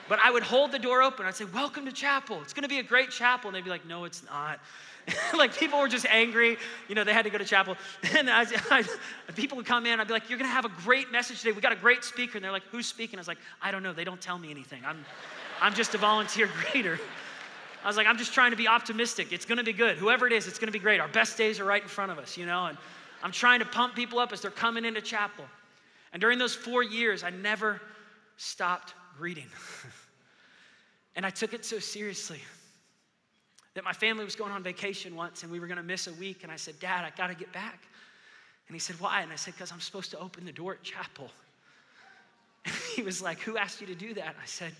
[0.08, 1.26] But I would hold the door open.
[1.26, 2.40] I'd say, Welcome to chapel.
[2.42, 3.48] It's going to be a great chapel.
[3.48, 4.60] And they'd be like, No, it's not.
[5.36, 6.56] like people were just angry.
[6.88, 7.76] You know, they had to go to chapel.
[8.16, 8.84] And I, I,
[9.34, 10.00] people would come in.
[10.00, 11.52] I'd be like, You're going to have a great message today.
[11.52, 12.38] We got a great speaker.
[12.38, 13.18] And they're like, Who's speaking?
[13.18, 13.92] I was like, I don't know.
[13.92, 14.82] They don't tell me anything.
[14.86, 15.04] I'm,
[15.60, 16.98] I'm just a volunteer greeter.
[17.84, 19.32] I was like, I'm just trying to be optimistic.
[19.32, 19.96] It's going to be good.
[19.96, 21.00] Whoever it is, it's going to be great.
[21.00, 22.66] Our best days are right in front of us, you know?
[22.66, 22.76] And
[23.22, 25.44] I'm trying to pump people up as they're coming into chapel.
[26.12, 27.80] And during those four years, I never
[28.38, 29.46] stopped greeting.
[31.16, 32.40] and I took it so seriously
[33.74, 36.12] that my family was going on vacation once and we were going to miss a
[36.14, 36.42] week.
[36.42, 37.86] And I said, Dad, I got to get back.
[38.68, 39.22] And he said, Why?
[39.22, 41.30] And I said, Because I'm supposed to open the door at chapel.
[42.64, 44.34] And he was like, Who asked you to do that?
[44.42, 44.72] I said,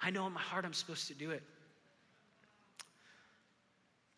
[0.00, 1.42] I know in my heart I'm supposed to do it.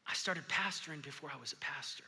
[0.09, 2.05] I started pastoring before I was a pastor.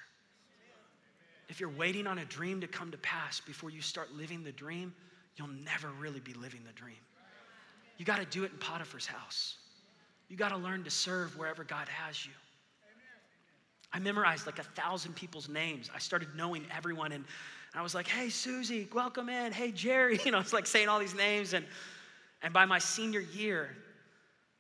[1.49, 4.53] If you're waiting on a dream to come to pass before you start living the
[4.53, 4.95] dream,
[5.37, 6.97] you'll never really be living the dream.
[8.01, 9.57] You got to do it in Potiphar's house.
[10.31, 12.33] You got to learn to serve wherever God has you.
[13.93, 15.91] I memorized like a thousand people's names.
[15.95, 17.27] I started knowing everyone, and
[17.75, 19.53] I was like, hey, Susie, welcome in.
[19.53, 20.19] Hey, Jerry.
[20.25, 21.53] You know, it's like saying all these names.
[21.53, 21.67] And,
[22.41, 23.77] and by my senior year,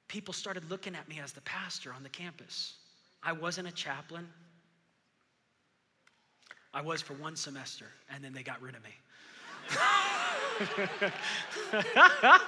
[0.06, 2.74] people started looking at me as the pastor on the campus.
[3.22, 4.28] I wasn't a chaplain.
[6.74, 8.90] I was for one semester, and then they got rid of me.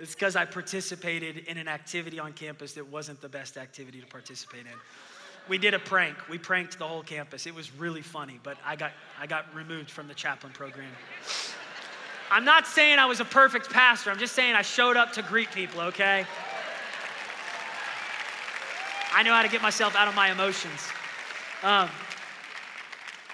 [0.00, 4.06] it's because I participated in an activity on campus that wasn't the best activity to
[4.06, 4.72] participate in.
[5.48, 6.16] We did a prank.
[6.28, 7.46] We pranked the whole campus.
[7.46, 10.88] It was really funny, but I got, I got removed from the chaplain program.
[12.30, 14.10] I'm not saying I was a perfect pastor.
[14.10, 16.24] I'm just saying I showed up to greet people, okay?
[19.12, 20.80] I know how to get myself out of my emotions.
[21.62, 21.90] Um,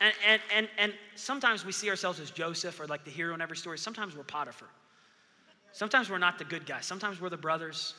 [0.01, 3.41] and, and, and, and sometimes we see ourselves as Joseph or like the hero in
[3.41, 3.79] every story.
[3.79, 4.69] Sometimes we're Potiphar.
[5.73, 6.87] Sometimes we're not the good guys.
[6.87, 7.95] Sometimes we're the brothers.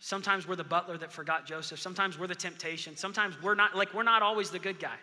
[0.00, 1.80] Sometimes we're the butler that forgot Joseph.
[1.80, 2.96] Sometimes we're the temptation.
[2.96, 4.96] Sometimes we're not, like, we're not always the good guy.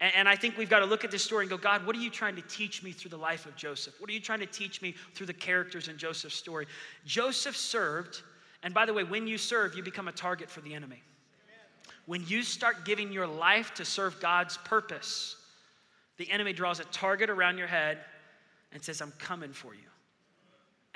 [0.00, 1.96] And, and I think we've got to look at this story and go, God, what
[1.96, 4.00] are you trying to teach me through the life of Joseph?
[4.00, 6.66] What are you trying to teach me through the characters in Joseph's story?
[7.04, 8.22] Joseph served,
[8.62, 11.02] and by the way, when you serve, you become a target for the enemy.
[12.06, 15.36] When you start giving your life to serve God's purpose,
[16.18, 17.98] the enemy draws a target around your head
[18.72, 19.88] and says, I'm coming for you.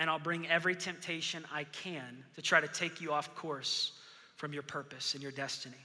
[0.01, 3.93] And I'll bring every temptation I can to try to take you off course
[4.37, 5.77] from your purpose and your destiny.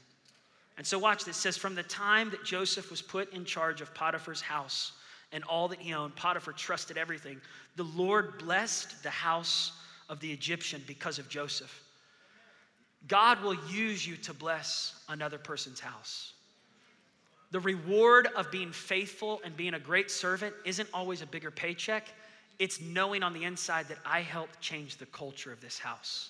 [0.78, 1.38] And so, watch this.
[1.38, 4.94] It says, From the time that Joseph was put in charge of Potiphar's house
[5.32, 7.40] and all that he owned, Potiphar trusted everything.
[7.76, 9.74] The Lord blessed the house
[10.10, 11.84] of the Egyptian because of Joseph.
[13.08, 16.34] God will use you to bless another person's house.
[17.52, 22.08] The reward of being faithful and being a great servant isn't always a bigger paycheck.
[22.60, 26.30] It's knowing on the inside that I helped change the culture of this house.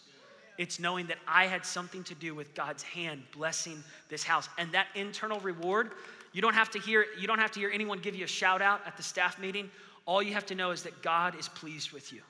[0.58, 4.48] It's knowing that I had something to do with God's hand blessing this house.
[4.58, 5.92] And that internal reward,
[6.32, 8.62] you don't have to hear you don't have to hear anyone give you a shout
[8.62, 9.70] out at the staff meeting.
[10.06, 12.22] All you have to know is that God is pleased with you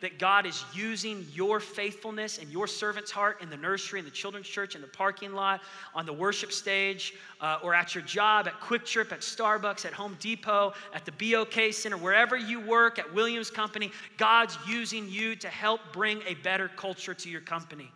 [0.00, 4.10] that God is using your faithfulness and your servant's heart in the nursery, in the
[4.10, 5.60] children's church, in the parking lot,
[5.94, 10.16] on the worship stage, uh, or at your job, at QuikTrip, at Starbucks, at Home
[10.20, 13.90] Depot, at the BOK Center, wherever you work, at Williams Company.
[14.16, 17.92] God's using you to help bring a better culture to your company.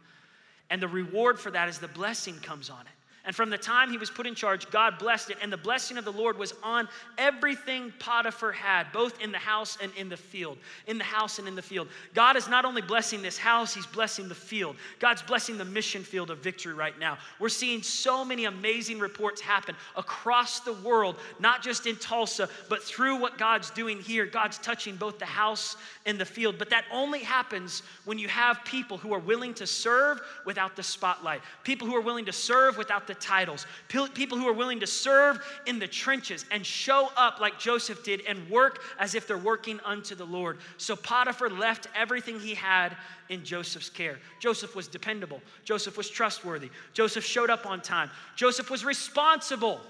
[0.70, 2.93] And the reward for that is the blessing comes on it.
[3.26, 5.38] And from the time he was put in charge, God blessed it.
[5.40, 9.78] And the blessing of the Lord was on everything Potiphar had, both in the house
[9.82, 10.58] and in the field.
[10.86, 11.88] In the house and in the field.
[12.12, 14.76] God is not only blessing this house, he's blessing the field.
[14.98, 17.16] God's blessing the mission field of victory right now.
[17.38, 22.82] We're seeing so many amazing reports happen across the world, not just in Tulsa, but
[22.82, 24.26] through what God's doing here.
[24.26, 26.58] God's touching both the house and the field.
[26.58, 30.82] But that only happens when you have people who are willing to serve without the
[30.82, 33.66] spotlight, people who are willing to serve without the the titles,
[34.14, 38.22] people who are willing to serve in the trenches and show up like Joseph did
[38.28, 40.58] and work as if they're working unto the Lord.
[40.76, 42.96] So Potiphar left everything he had
[43.28, 44.18] in Joseph's care.
[44.40, 49.80] Joseph was dependable, Joseph was trustworthy, Joseph showed up on time, Joseph was responsible.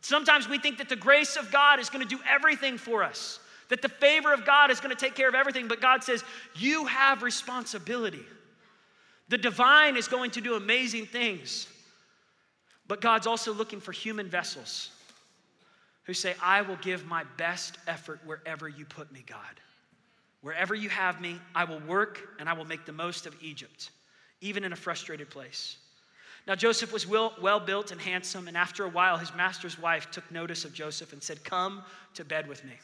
[0.00, 3.40] Sometimes we think that the grace of God is going to do everything for us,
[3.70, 6.22] that the favor of God is going to take care of everything, but God says,
[6.56, 8.24] You have responsibility.
[9.28, 11.66] The divine is going to do amazing things.
[12.86, 14.90] But God's also looking for human vessels
[16.04, 19.38] who say, I will give my best effort wherever you put me, God.
[20.42, 23.90] Wherever you have me, I will work and I will make the most of Egypt,
[24.42, 25.78] even in a frustrated place.
[26.46, 30.10] Now, Joseph was well, well, built and handsome, and after a while, his master's wife
[30.10, 31.82] took notice of Joseph and said, Come
[32.14, 32.74] to bed with me.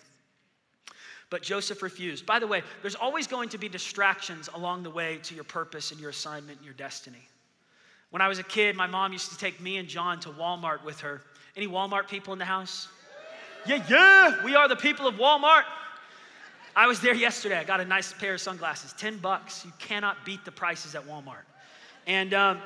[1.28, 2.24] But Joseph refused.
[2.24, 5.92] By the way, there's always going to be distractions along the way to your purpose
[5.92, 7.28] and your assignment and your destiny.
[8.11, 10.85] When I was a kid, my mom used to take me and John to Walmart
[10.85, 11.23] with her.
[11.57, 12.88] Any Walmart people in the house?
[13.66, 15.64] Yeah, yeah, we are the people of Walmart.
[16.75, 17.59] I was there yesterday.
[17.59, 19.64] I got a nice pair of sunglasses, 10 bucks.
[19.64, 21.44] You cannot beat the prices at Walmart.
[22.07, 22.59] And um,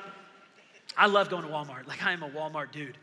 [0.97, 1.87] I love going to Walmart.
[1.87, 2.97] Like, I am a Walmart dude.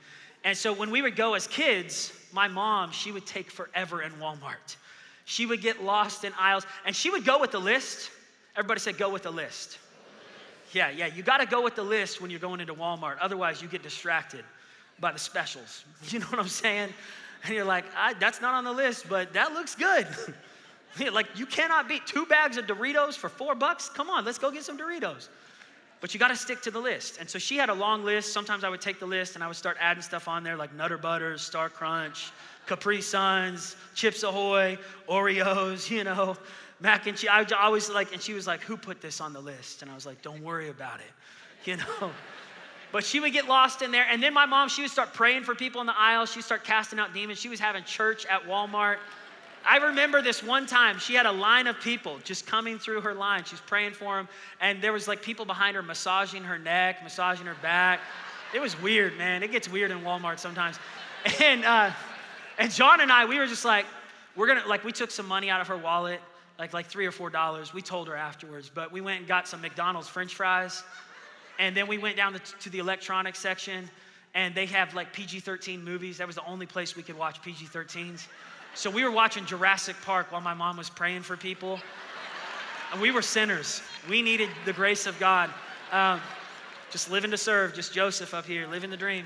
[0.44, 4.10] And so when we would go as kids, my mom, she would take forever in
[4.12, 4.76] Walmart.
[5.24, 8.10] She would get lost in aisles and she would go with the list.
[8.56, 9.78] Everybody said, go with the list.
[10.72, 13.16] Yeah, yeah, you got to go with the list when you're going into Walmart.
[13.20, 14.44] Otherwise, you get distracted
[14.98, 15.84] by the specials.
[16.08, 16.88] You know what I'm saying?
[17.44, 17.84] And you're like,
[18.18, 20.06] that's not on the list, but that looks good.
[21.12, 23.88] like, you cannot beat two bags of Doritos for four bucks.
[23.88, 25.28] Come on, let's go get some Doritos.
[26.00, 27.18] But you got to stick to the list.
[27.20, 28.32] And so she had a long list.
[28.32, 30.74] Sometimes I would take the list and I would start adding stuff on there like
[30.74, 32.32] Nutter Butters, Star Crunch,
[32.66, 36.36] Capri Suns, Chips Ahoy, Oreos, you know
[36.82, 37.30] mac and cheese.
[37.30, 39.94] I always like, and she was like, "Who put this on the list?" And I
[39.94, 41.12] was like, "Don't worry about it,"
[41.68, 42.10] you know.
[42.90, 45.44] But she would get lost in there, and then my mom, she would start praying
[45.44, 46.26] for people in the aisle.
[46.26, 47.40] She'd start casting out demons.
[47.40, 48.98] She was having church at Walmart.
[49.64, 53.14] I remember this one time, she had a line of people just coming through her
[53.14, 53.44] line.
[53.44, 54.28] She's praying for them,
[54.60, 58.00] and there was like people behind her massaging her neck, massaging her back.
[58.52, 59.42] It was weird, man.
[59.42, 60.78] It gets weird in Walmart sometimes.
[61.40, 61.92] And uh,
[62.58, 63.86] and John and I, we were just like,
[64.34, 66.20] we're gonna like we took some money out of her wallet,
[66.58, 67.72] like like three or four dollars.
[67.74, 70.82] We told her afterwards, but we went and got some McDonald's French fries,
[71.58, 73.88] and then we went down to the electronics section,
[74.34, 76.18] and they have like PG-13 movies.
[76.18, 78.26] That was the only place we could watch PG-13s.
[78.74, 81.78] So we were watching Jurassic Park while my mom was praying for people.
[82.90, 83.82] And we were sinners.
[84.08, 85.50] We needed the grace of God.
[85.92, 86.20] Um,
[86.90, 89.24] just living to serve, just Joseph up here, living the dream.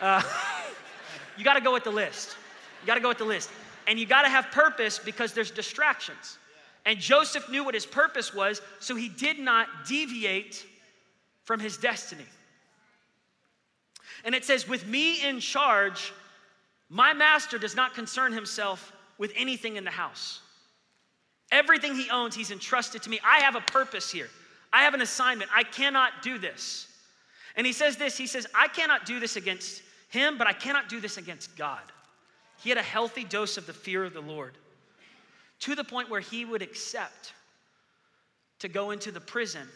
[0.00, 0.22] Uh,
[1.38, 2.36] you got to go with the list.
[2.82, 3.50] You got to go with the list.
[3.86, 6.38] And you got to have purpose because there's distractions.
[6.84, 10.64] And Joseph knew what his purpose was, so he did not deviate
[11.44, 12.26] from his destiny.
[14.24, 16.12] And it says, With me in charge,
[16.88, 20.40] my master does not concern himself with anything in the house.
[21.50, 23.20] Everything he owns, he's entrusted to me.
[23.24, 24.28] I have a purpose here.
[24.72, 25.50] I have an assignment.
[25.54, 26.88] I cannot do this.
[27.56, 30.88] And he says this he says, I cannot do this against him, but I cannot
[30.88, 31.82] do this against God.
[32.58, 34.56] He had a healthy dose of the fear of the Lord
[35.62, 37.32] to the point where he would accept
[38.58, 39.68] to go into the prison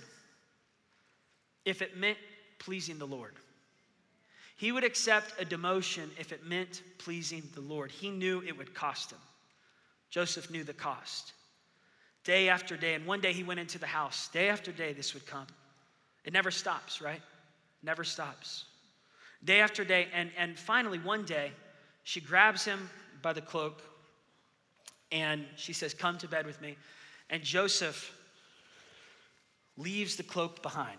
[1.65, 2.19] if it meant
[2.59, 3.35] pleasing the Lord.
[4.57, 7.93] He would accept a demotion if it meant pleasing the Lord.
[7.93, 9.19] He knew it would cost him.
[10.11, 11.33] Joseph knew the cost.
[12.25, 14.29] Day after day, and one day he went into the house.
[14.29, 15.47] Day after day, this would come.
[16.25, 17.23] It never stops, right?
[17.85, 18.65] Never stops.
[19.45, 21.53] Day after day, and, and finally, one day,
[22.03, 22.91] she grabs him
[23.23, 23.83] by the cloak
[25.13, 26.77] and she says, Come to bed with me.
[27.31, 28.13] And Joseph
[29.77, 30.99] leaves the cloak behind.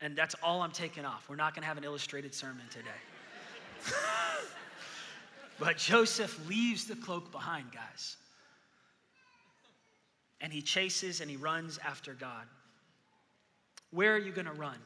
[0.00, 1.28] And that's all I'm taking off.
[1.28, 2.88] We're not going to have an illustrated sermon today.
[5.58, 8.16] but Joseph leaves the cloak behind, guys.
[10.40, 12.44] And he chases and he runs after God.
[13.90, 14.76] Where are you going to run?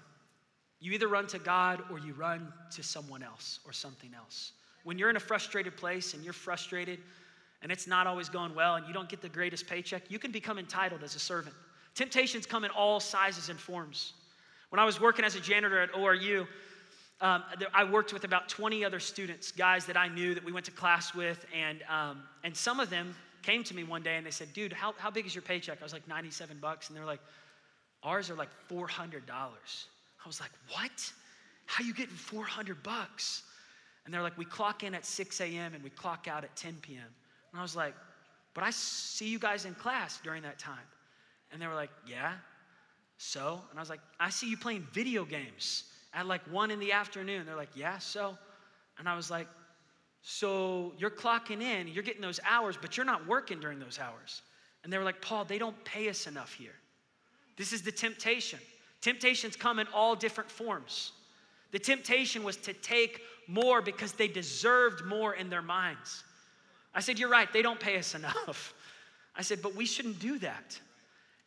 [0.79, 4.53] You either run to God or you run to someone else or something else.
[4.85, 7.01] When you're in a frustrated place and you're frustrated
[7.63, 10.31] and it's not always going well and you don't get the greatest paycheck, you can
[10.31, 11.55] become entitled as a servant.
[11.95, 14.15] Temptations come in all sizes and forms.
[14.71, 16.47] When I was working as a janitor at ORU,
[17.21, 17.45] um,
[17.75, 20.73] I worked with about 20 other students, guys that I knew that we went to
[20.73, 24.31] class with, and, um, and some of them came to me one day and they
[24.31, 25.79] said, Dude, how, how big is your paycheck?
[25.81, 26.89] I was like, 97 bucks.
[26.89, 27.21] And they're like,
[28.03, 29.23] Ours are like $400.
[29.29, 31.13] I was like, what?
[31.67, 33.43] How you getting 400 bucks?
[34.05, 35.75] And they're like, we clock in at 6 a.m.
[35.75, 37.03] and we clock out at 10 p.m.
[37.53, 37.95] And I was like,
[38.55, 40.79] but I see you guys in class during that time.
[41.53, 42.33] And they were like, yeah,
[43.19, 43.61] so?
[43.71, 45.85] And I was like, I see you playing video games
[46.15, 47.47] at like 1 in the afternoon.
[47.47, 48.37] They're like, yeah, so?
[48.99, 49.49] And I was like,
[50.23, 54.43] so you're clocking in, you're getting those hours, but you're not working during those hours.
[54.83, 56.75] And they were like, Paul, they don't pay us enough here.
[57.57, 58.59] This is the temptation.
[59.01, 61.13] Temptations come in all different forms.
[61.73, 66.25] The temptation was to take more because they deserved more in their minds.
[66.95, 68.75] I said, You're right, they don't pay us enough.
[69.37, 70.79] I said, But we shouldn't do that.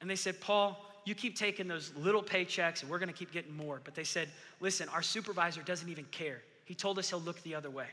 [0.01, 3.55] And they said, Paul, you keep taking those little paychecks and we're gonna keep getting
[3.55, 3.81] more.
[3.83, 4.29] But they said,
[4.59, 6.41] Listen, our supervisor doesn't even care.
[6.65, 7.87] He told us he'll look the other way.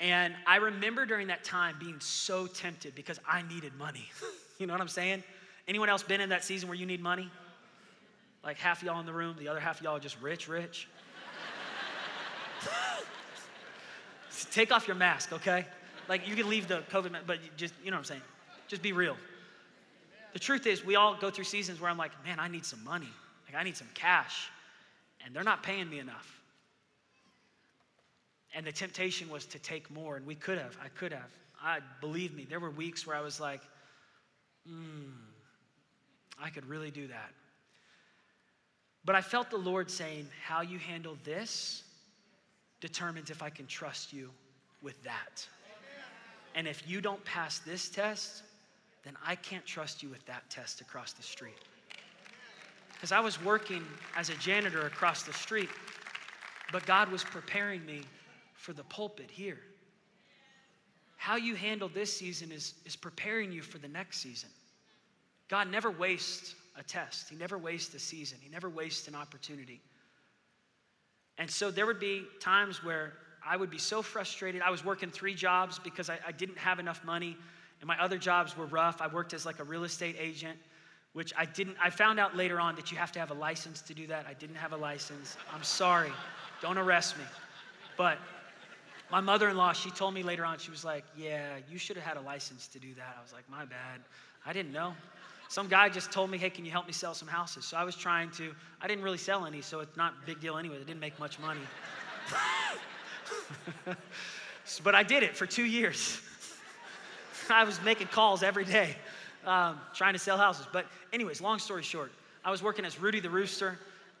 [0.00, 4.08] And I remember during that time being so tempted because I needed money.
[4.58, 5.24] you know what I'm saying?
[5.66, 7.30] Anyone else been in that season where you need money?
[8.44, 10.88] Like half y'all in the room, the other half y'all just rich, rich.
[14.46, 15.66] Take off your mask, okay?
[16.08, 18.22] Like you can leave the COVID, but just, you know what I'm saying?
[18.68, 19.16] Just be real.
[20.32, 22.82] The truth is, we all go through seasons where I'm like, man, I need some
[22.84, 23.08] money.
[23.46, 24.50] Like, I need some cash.
[25.24, 26.40] And they're not paying me enough.
[28.54, 30.76] And the temptation was to take more, and we could have.
[30.82, 31.30] I could have.
[31.62, 33.60] I believe me, there were weeks where I was like,
[34.66, 35.10] hmm,
[36.40, 37.30] I could really do that.
[39.04, 41.82] But I felt the Lord saying, How you handle this
[42.80, 44.30] determines if I can trust you
[44.82, 45.46] with that.
[46.54, 48.42] And if you don't pass this test,
[49.04, 51.58] then I can't trust you with that test across the street.
[52.92, 53.84] Because I was working
[54.16, 55.68] as a janitor across the street,
[56.72, 58.02] but God was preparing me
[58.54, 59.60] for the pulpit here.
[61.16, 64.50] How you handle this season is, is preparing you for the next season.
[65.48, 69.80] God never wastes a test, He never wastes a season, He never wastes an opportunity.
[71.38, 73.12] And so there would be times where
[73.46, 74.60] I would be so frustrated.
[74.60, 77.36] I was working three jobs because I, I didn't have enough money.
[77.80, 79.00] and my other jobs were rough.
[79.00, 80.58] I worked as like a real estate agent,
[81.12, 83.80] which I didn't, I found out later on that you have to have a license
[83.82, 84.26] to do that.
[84.28, 85.36] I didn't have a license.
[85.54, 86.12] I'm sorry.
[86.60, 87.24] Don't arrest me.
[87.96, 88.18] But
[89.10, 91.96] my mother in law, she told me later on, she was like, Yeah, you should
[91.96, 93.16] have had a license to do that.
[93.18, 94.00] I was like, My bad.
[94.44, 94.94] I didn't know.
[95.48, 97.64] Some guy just told me, Hey, can you help me sell some houses?
[97.64, 100.40] So I was trying to, I didn't really sell any, so it's not a big
[100.40, 100.76] deal anyway.
[100.76, 101.60] I didn't make much money.
[104.84, 106.20] but I did it for two years.
[107.50, 108.94] I was making calls every day,
[109.46, 110.66] um, trying to sell houses.
[110.70, 110.84] But,
[111.14, 112.12] anyways, long story short,
[112.44, 113.78] I was working as Rudy the Rooster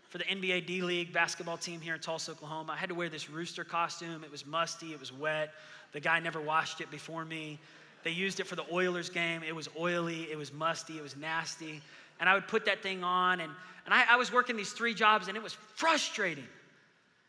[0.08, 2.72] for the NBA D League basketball team here in Tulsa, Oklahoma.
[2.72, 4.24] I had to wear this rooster costume.
[4.24, 5.52] It was musty, it was wet.
[5.92, 7.58] The guy never washed it before me.
[8.04, 9.42] They used it for the Oilers game.
[9.42, 11.82] It was oily, it was musty, it was nasty.
[12.20, 13.52] And I would put that thing on, and,
[13.84, 16.46] and I, I was working these three jobs, and it was frustrating.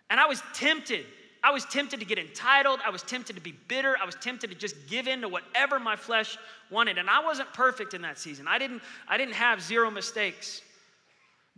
[0.09, 1.05] And I was tempted
[1.43, 2.79] I was tempted to get entitled.
[2.85, 3.95] I was tempted to be bitter.
[4.01, 6.37] I was tempted to just give in to whatever my flesh
[6.69, 6.97] wanted.
[6.97, 8.47] And I wasn't perfect in that season.
[8.47, 10.61] I didn't, I didn't have zero mistakes.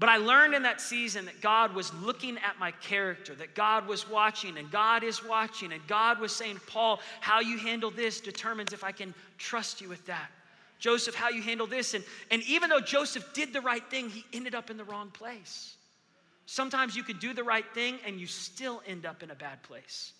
[0.01, 3.87] But I learned in that season that God was looking at my character, that God
[3.87, 8.19] was watching, and God is watching, and God was saying, Paul, how you handle this
[8.19, 10.31] determines if I can trust you with that.
[10.79, 11.93] Joseph, how you handle this.
[11.93, 15.11] And, and even though Joseph did the right thing, he ended up in the wrong
[15.11, 15.75] place.
[16.47, 19.61] Sometimes you can do the right thing and you still end up in a bad
[19.61, 20.13] place.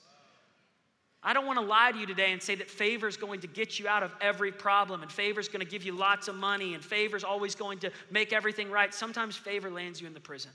[1.23, 3.47] I don't want to lie to you today and say that favor is going to
[3.47, 6.35] get you out of every problem and favor is going to give you lots of
[6.35, 8.93] money and favor is always going to make everything right.
[8.93, 10.51] Sometimes favor lands you in the prison.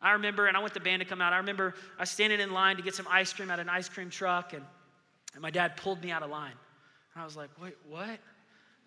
[0.00, 1.32] I remember, and I want the band to come out.
[1.32, 3.88] I remember I was standing in line to get some ice cream at an ice
[3.88, 4.62] cream truck, and,
[5.32, 6.52] and my dad pulled me out of line.
[7.14, 8.04] And I was like, wait, what?
[8.08, 8.18] I'm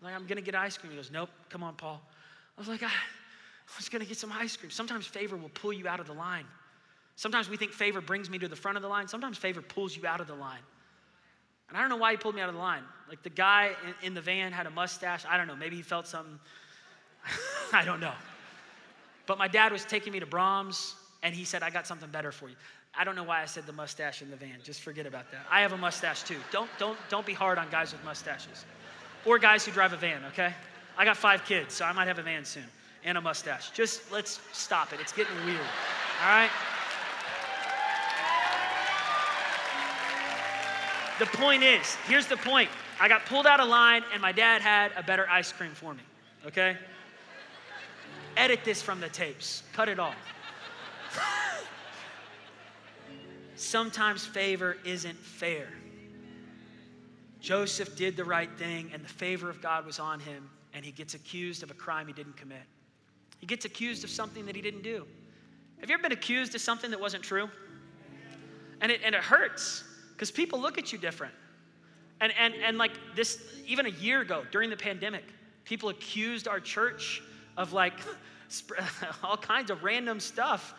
[0.03, 0.91] like, I'm going to get ice cream.
[0.91, 2.01] He goes, nope, come on, Paul.
[2.59, 2.87] I was like, I,
[3.69, 4.69] I was gonna get some ice cream.
[4.69, 6.45] Sometimes favor will pull you out of the line.
[7.19, 9.05] Sometimes we think favor brings me to the front of the line.
[9.05, 10.61] Sometimes favor pulls you out of the line.
[11.67, 12.83] And I don't know why he pulled me out of the line.
[13.09, 15.25] Like the guy in, in the van had a mustache.
[15.27, 15.55] I don't know.
[15.57, 16.39] Maybe he felt something.
[17.73, 18.13] I don't know.
[19.25, 22.31] But my dad was taking me to Braum's and he said, I got something better
[22.31, 22.55] for you.
[22.97, 24.55] I don't know why I said the mustache in the van.
[24.63, 25.45] Just forget about that.
[25.51, 26.37] I have a mustache too.
[26.53, 28.63] Don't, don't, don't be hard on guys with mustaches
[29.25, 30.53] or guys who drive a van, okay?
[30.97, 32.63] I got five kids, so I might have a van soon
[33.03, 33.71] and a mustache.
[33.71, 35.01] Just let's stop it.
[35.01, 35.59] It's getting weird.
[36.21, 36.49] All right?
[41.19, 42.69] The point is, here's the point.
[42.97, 45.93] I got pulled out of line and my dad had a better ice cream for
[45.93, 45.99] me.
[46.45, 46.77] Okay?
[48.37, 49.63] Edit this from the tapes.
[49.73, 50.15] Cut it off.
[53.55, 55.67] Sometimes favor isn't fair.
[57.41, 60.93] Joseph did the right thing and the favor of God was on him and he
[60.93, 62.63] gets accused of a crime he didn't commit.
[63.39, 65.05] He gets accused of something that he didn't do.
[65.81, 67.49] Have you ever been accused of something that wasn't true?
[68.79, 69.83] And it, and it hurts
[70.19, 71.33] because people look at you different.
[72.19, 75.23] And, and, and like this, even a year ago during the pandemic,
[75.63, 77.23] people accused our church
[77.55, 77.93] of like
[79.23, 80.73] all kinds of random stuff.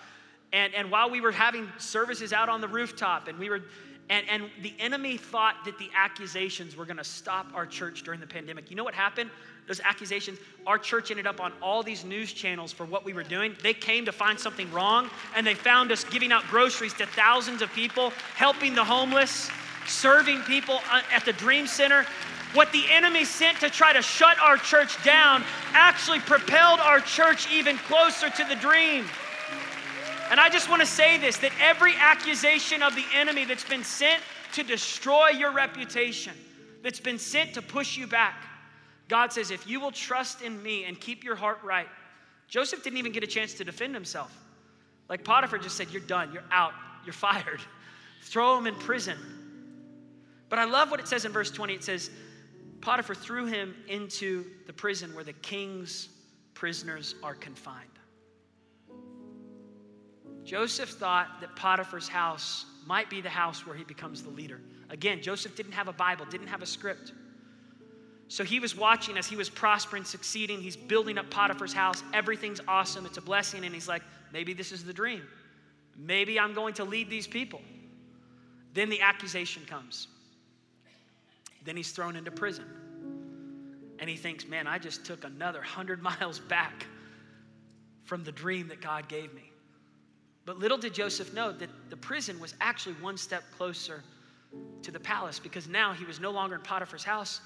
[0.52, 3.62] And, and while we were having services out on the rooftop and we were,
[4.10, 8.26] and, and the enemy thought that the accusations were gonna stop our church during the
[8.26, 8.68] pandemic.
[8.68, 9.30] You know what happened?
[9.66, 10.38] Those accusations.
[10.66, 13.54] Our church ended up on all these news channels for what we were doing.
[13.62, 17.62] They came to find something wrong, and they found us giving out groceries to thousands
[17.62, 19.50] of people, helping the homeless,
[19.86, 22.04] serving people uh, at the Dream Center.
[22.52, 27.50] What the enemy sent to try to shut our church down actually propelled our church
[27.52, 29.04] even closer to the dream.
[30.30, 33.84] And I just want to say this that every accusation of the enemy that's been
[33.84, 36.32] sent to destroy your reputation,
[36.82, 38.34] that's been sent to push you back,
[39.10, 41.88] God says, if you will trust in me and keep your heart right,
[42.46, 44.32] Joseph didn't even get a chance to defend himself.
[45.08, 46.72] Like Potiphar just said, You're done, you're out,
[47.04, 47.60] you're fired.
[48.22, 49.18] Throw him in prison.
[50.48, 51.74] But I love what it says in verse 20.
[51.74, 52.10] It says,
[52.80, 56.08] Potiphar threw him into the prison where the king's
[56.54, 57.86] prisoners are confined.
[60.44, 64.60] Joseph thought that Potiphar's house might be the house where he becomes the leader.
[64.88, 67.12] Again, Joseph didn't have a Bible, didn't have a script.
[68.30, 70.60] So he was watching as he was prospering, succeeding.
[70.60, 72.04] He's building up Potiphar's house.
[72.14, 73.04] Everything's awesome.
[73.04, 73.64] It's a blessing.
[73.64, 74.02] And he's like,
[74.32, 75.22] maybe this is the dream.
[75.96, 77.60] Maybe I'm going to lead these people.
[78.72, 80.06] Then the accusation comes.
[81.64, 82.66] Then he's thrown into prison.
[83.98, 86.86] And he thinks, man, I just took another 100 miles back
[88.04, 89.50] from the dream that God gave me.
[90.44, 94.04] But little did Joseph know that the prison was actually one step closer
[94.82, 97.40] to the palace because now he was no longer in Potiphar's house.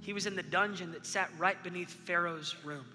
[0.00, 2.86] He was in the dungeon that sat right beneath Pharaoh's room.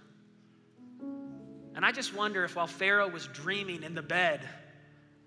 [1.76, 4.48] And I just wonder if while Pharaoh was dreaming in the bed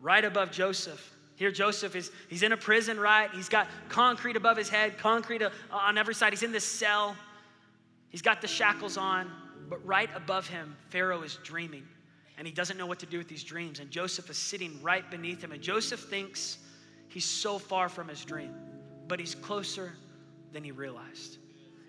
[0.01, 3.31] right above Joseph, Here, Joseph is, he's in a prison, right?
[3.31, 6.33] He's got concrete above his head, concrete uh, on every side.
[6.33, 7.15] He's in this cell.
[8.09, 9.31] He's got the shackles on,
[9.69, 11.87] but right above him, Pharaoh is dreaming,
[12.39, 13.81] and he doesn't know what to do with these dreams.
[13.81, 16.59] And Joseph is sitting right beneath him, and Joseph thinks
[17.09, 18.55] he's so far from his dream,
[19.07, 19.93] but he's closer
[20.53, 21.37] than he realized.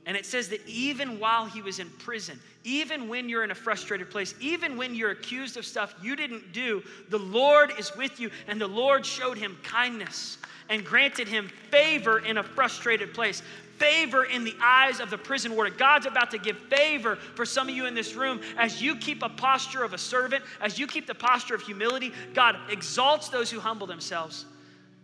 [0.08, 3.56] And it says that even while he was in prison, even when you're in a
[3.56, 8.18] frustrated place, even when you're accused of stuff you didn't do, the Lord is with
[8.18, 8.32] you.
[8.48, 10.38] And the Lord showed him kindness
[10.70, 13.44] and granted him favor in a frustrated place.
[13.80, 15.74] Favor in the eyes of the prison warden.
[15.78, 19.24] God's about to give favor for some of you in this room as you keep
[19.24, 22.14] a posture of a servant, as you keep the posture of humility.
[22.34, 24.46] God exalts those who humble themselves,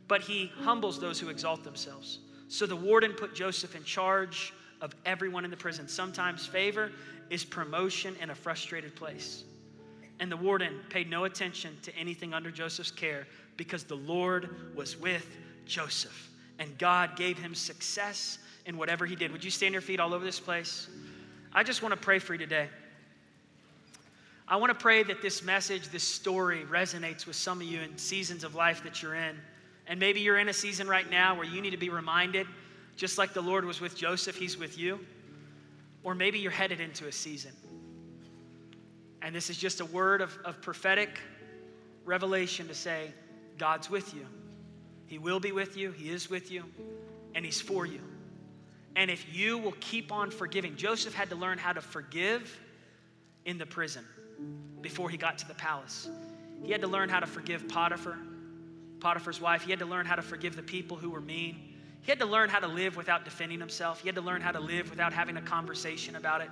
[0.07, 2.19] but he humbles those who exalt themselves.
[2.47, 4.53] So the warden put Joseph in charge
[4.83, 5.87] of everyone in the prison.
[5.87, 6.91] Sometimes favor
[7.29, 9.45] is promotion in a frustrated place.
[10.19, 13.25] And the warden paid no attention to anything under Joseph's care
[13.55, 15.25] because the Lord was with
[15.65, 16.29] Joseph.
[16.59, 19.31] And God gave him success in whatever he did.
[19.31, 20.89] Would you stand your feet all over this place?
[21.53, 22.67] I just want to pray for you today.
[24.49, 27.97] I want to pray that this message, this story resonates with some of you in
[27.97, 29.37] seasons of life that you're in.
[29.87, 32.47] And maybe you're in a season right now where you need to be reminded
[32.95, 34.99] just like the Lord was with Joseph, He's with you.
[36.03, 37.53] Or maybe you're headed into a season.
[39.21, 41.19] And this is just a word of, of prophetic
[42.03, 43.11] revelation to say,
[43.57, 44.25] God's with you.
[45.05, 46.65] He will be with you, He is with you,
[47.35, 48.01] and He's for you.
[48.95, 52.59] And if you will keep on forgiving, Joseph had to learn how to forgive
[53.45, 54.05] in the prison
[54.81, 56.09] before he got to the palace.
[56.63, 58.17] He had to learn how to forgive Potiphar,
[58.99, 59.63] Potiphar's wife.
[59.63, 61.72] He had to learn how to forgive the people who were mean.
[62.03, 64.01] He had to learn how to live without defending himself.
[64.01, 66.49] He had to learn how to live without having a conversation about it.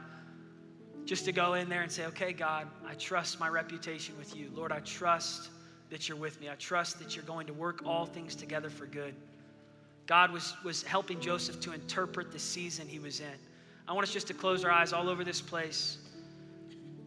[1.04, 4.50] Just to go in there and say, okay, God, I trust my reputation with you.
[4.56, 5.50] Lord, I trust
[5.90, 6.50] that you're with me.
[6.50, 9.14] I trust that you're going to work all things together for good.
[10.08, 13.28] God was, was helping Joseph to interpret the season he was in.
[13.90, 15.98] I want us just to close our eyes all over this place.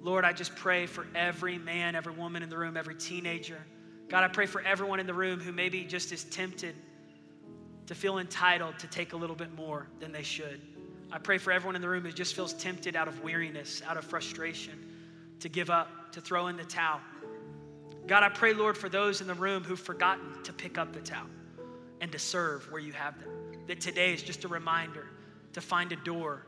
[0.03, 3.65] Lord, I just pray for every man, every woman in the room, every teenager.
[4.11, 6.75] God, I pray for everyone in the room who maybe just is tempted
[7.87, 10.61] to feel entitled to take a little bit more than they should.
[11.13, 13.97] I pray for everyone in the room who just feels tempted out of weariness, out
[13.97, 14.73] of frustration,
[15.41, 17.01] to give up, to throw in the towel.
[18.07, 21.01] God, I pray, Lord, for those in the room who've forgotten to pick up the
[21.01, 21.27] towel
[22.01, 23.31] and to serve where you have them.
[23.67, 25.07] That today is just a reminder
[25.53, 26.47] to find a door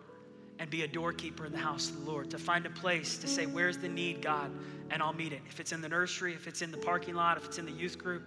[0.59, 3.29] and be a doorkeeper in the house of the Lord, to find a place to
[3.29, 4.51] say, Where's the need, God?
[4.91, 5.41] And I'll meet it.
[5.49, 7.73] If it's in the nursery, if it's in the parking lot, if it's in the
[7.73, 8.23] youth group,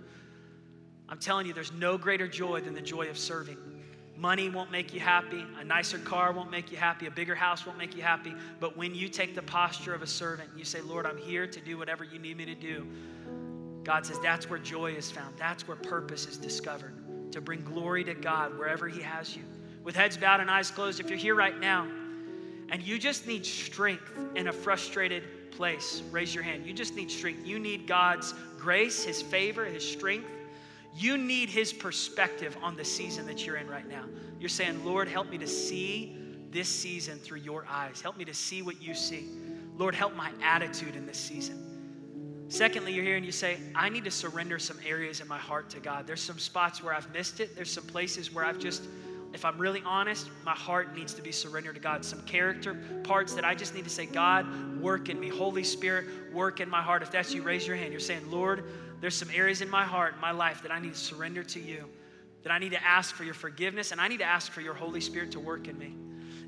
[1.09, 3.57] I'm telling you, there's no greater joy than the joy of serving.
[4.15, 5.43] Money won't make you happy.
[5.59, 7.07] A nicer car won't make you happy.
[7.07, 8.35] A bigger house won't make you happy.
[8.59, 11.47] But when you take the posture of a servant, and you say, Lord, I'm here
[11.47, 12.85] to do whatever you need me to do.
[13.83, 15.35] God says that's where joy is found.
[15.37, 16.93] That's where purpose is discovered
[17.31, 19.43] to bring glory to God wherever He has you.
[19.83, 21.87] With heads bowed and eyes closed, if you're here right now
[22.71, 26.67] and you just need strength in a frustrated place, raise your hand.
[26.67, 27.47] You just need strength.
[27.47, 30.29] You need God's grace, His favor, His strength
[30.95, 34.05] you need His perspective on the season that you're in right now.
[34.39, 36.15] You're saying, Lord, help me to see
[36.51, 38.01] this season through your eyes.
[38.01, 39.29] Help me to see what you see.
[39.77, 41.65] Lord, help my attitude in this season.
[42.49, 45.69] Secondly, you're here and you say, I need to surrender some areas in my heart
[45.69, 46.07] to God.
[46.07, 47.55] There's some spots where I've missed it.
[47.55, 48.87] There's some places where I've just,
[49.33, 52.03] if I'm really honest, my heart needs to be surrendered to God.
[52.03, 52.73] Some character
[53.03, 55.29] parts that I just need to say, God, work in me.
[55.29, 57.03] Holy Spirit, work in my heart.
[57.03, 57.91] If that's you, raise your hand.
[57.91, 58.63] You're saying, Lord,
[59.01, 61.59] there's some areas in my heart, in my life, that I need to surrender to
[61.59, 61.85] you,
[62.43, 64.73] that I need to ask for your forgiveness, and I need to ask for your
[64.73, 65.93] Holy Spirit to work in me.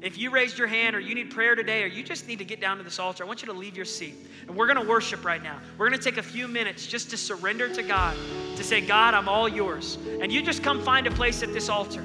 [0.01, 2.45] If you raised your hand or you need prayer today or you just need to
[2.45, 4.15] get down to this altar, I want you to leave your seat.
[4.47, 5.59] And we're going to worship right now.
[5.77, 8.17] We're going to take a few minutes just to surrender to God,
[8.57, 9.99] to say, God, I'm all yours.
[10.19, 12.03] And you just come find a place at this altar.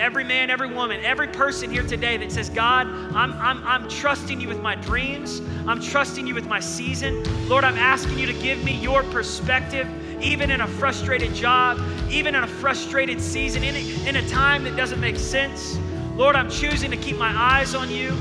[0.00, 4.40] Every man, every woman, every person here today that says, God, I'm, I'm, I'm trusting
[4.40, 5.42] you with my dreams.
[5.66, 7.24] I'm trusting you with my season.
[7.48, 9.88] Lord, I'm asking you to give me your perspective,
[10.22, 11.80] even in a frustrated job,
[12.10, 15.76] even in a frustrated season, in a, in a time that doesn't make sense.
[16.14, 18.16] Lord, I'm choosing to keep my eyes on you.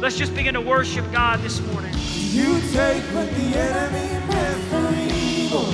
[0.00, 1.92] Let's just begin to worship God this morning.
[1.96, 5.66] You take what the enemy meant for evil,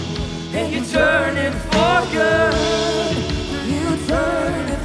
[0.57, 3.16] and you turn it for good.
[3.68, 4.82] You turn it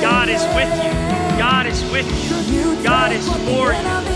[0.00, 1.38] God is with you.
[1.38, 2.82] God is with you.
[2.82, 4.13] God is for you.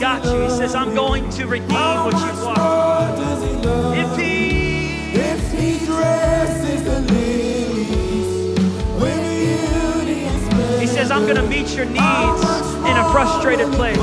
[0.00, 0.40] Got you.
[0.44, 3.44] He says, I'm going to redeem How what you've lost.
[3.44, 4.00] he?
[4.00, 8.58] If He, If he dresses the lilies
[8.98, 12.42] with beauty and splendor, He says, I'm going to meet your needs
[12.88, 13.98] in a frustrated place.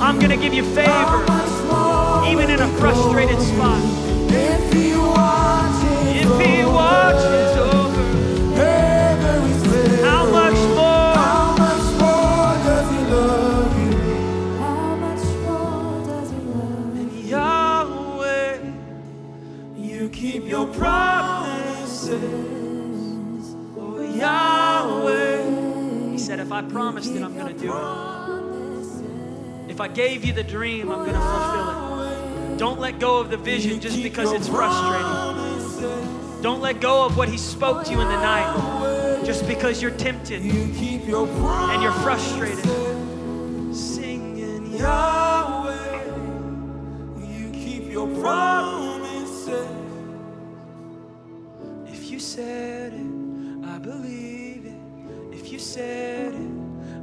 [0.00, 1.22] I'm going to give you favor,
[2.28, 4.11] even in a frustrated spot.
[26.52, 29.70] If I promised it, I'm going to do it.
[29.70, 32.02] If I gave you the dream, I'm going to fulfill
[32.52, 32.58] it.
[32.58, 36.42] Don't let go of the vision just because it's frustrating.
[36.42, 39.92] Don't let go of what He spoke to you in the night just because you're
[39.92, 41.72] tempted you keep your promises.
[41.72, 42.66] and you're frustrated.
[43.74, 46.04] Singing, Yahweh,
[47.34, 49.68] you keep your promises.
[51.86, 53.06] If you said it,
[53.66, 54.22] I believe it.
[54.22, 54.31] If you
[55.72, 56.50] said it,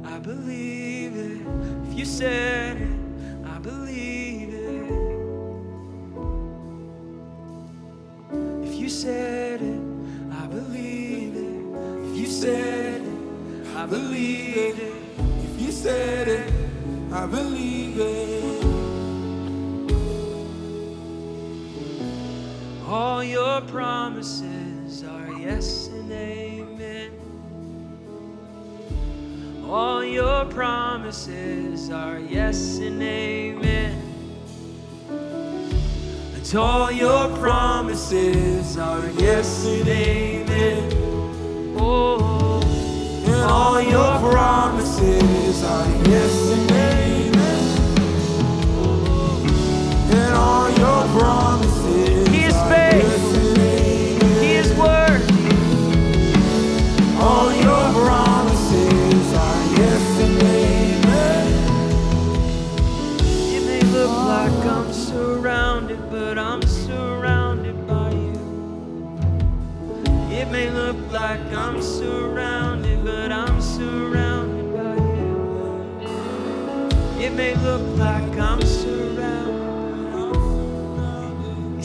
[0.04, 1.42] I believe it.
[1.88, 3.00] If you said it,
[3.44, 4.92] I believe it.
[8.68, 9.82] If you said it,
[10.30, 12.10] I believe it.
[12.10, 14.94] If you said it, I believe it.
[15.46, 16.52] If you said it,
[17.12, 18.64] I believe it.
[22.86, 26.59] All your promises are yes and amen.
[29.70, 34.02] All your promises are yes and amen.
[36.34, 40.92] And all your promises are yes and amen.
[41.78, 42.60] Oh,
[43.26, 47.62] And all your promises are yes and amen.
[50.10, 51.09] And all your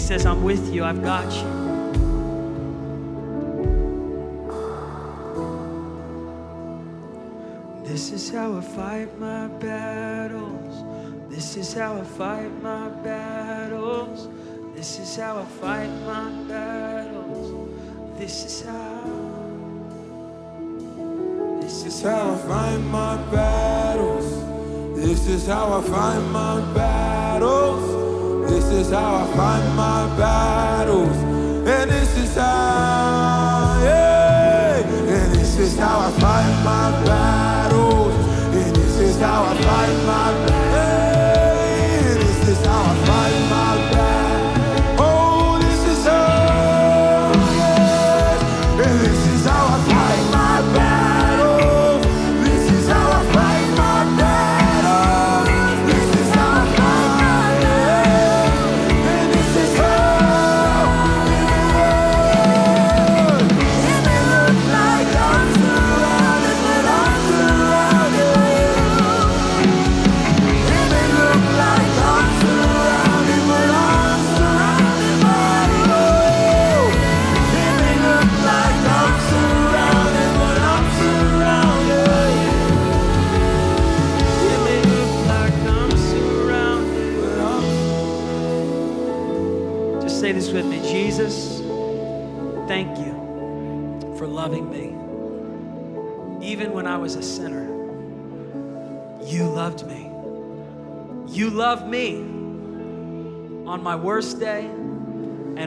[0.06, 1.66] says, I'm with you, I've got you.
[7.84, 10.84] This is how I fight my battles.
[11.28, 14.30] This is how I fight my battles.
[14.76, 18.20] This is how I fight my battles.
[18.20, 19.02] This is how.
[21.62, 24.30] This This is is how I fight my battles.
[24.96, 27.95] This is how I fight my battles.
[28.68, 31.16] This is how I find my battles.
[31.68, 34.80] And this is how, yeah.
[34.80, 38.16] And this is how I find my battles.
[38.56, 40.55] And this is how I find my battles.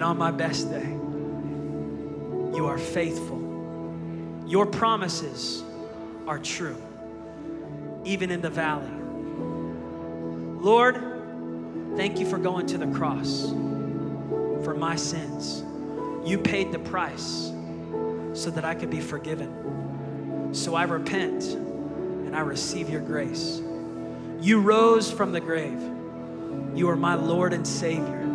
[0.08, 0.88] On my best day.
[2.56, 3.36] You are faithful.
[4.46, 5.62] Your promises
[6.26, 6.80] are true,
[8.04, 8.90] even in the valley.
[10.62, 10.94] Lord,
[11.94, 13.50] thank you for going to the cross
[14.64, 15.62] for my sins.
[16.26, 17.52] You paid the price
[18.32, 20.54] so that I could be forgiven.
[20.54, 23.60] So I repent and I receive your grace.
[24.40, 25.82] You rose from the grave.
[26.74, 28.27] You are my Lord and Savior.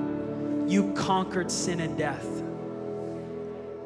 [0.68, 2.26] You conquered sin and death.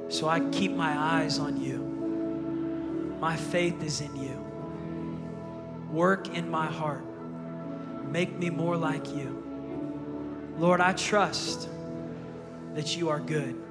[0.09, 3.17] So I keep my eyes on you.
[3.19, 4.45] My faith is in you.
[5.91, 7.03] Work in my heart.
[8.05, 9.43] Make me more like you.
[10.57, 11.69] Lord, I trust
[12.73, 13.61] that you are good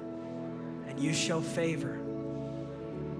[0.87, 1.99] and you show favor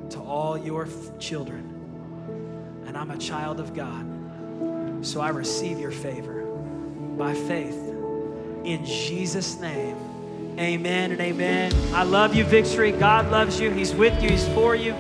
[0.10, 2.84] to all your f- children.
[2.86, 4.06] And I'm a child of God.
[5.06, 6.44] So I receive your favor
[7.18, 7.87] by faith.
[8.68, 9.96] In Jesus' name,
[10.60, 11.72] amen and amen.
[11.94, 12.92] I love you, Victory.
[12.92, 13.72] God loves you.
[13.72, 14.94] He's with you, He's for you.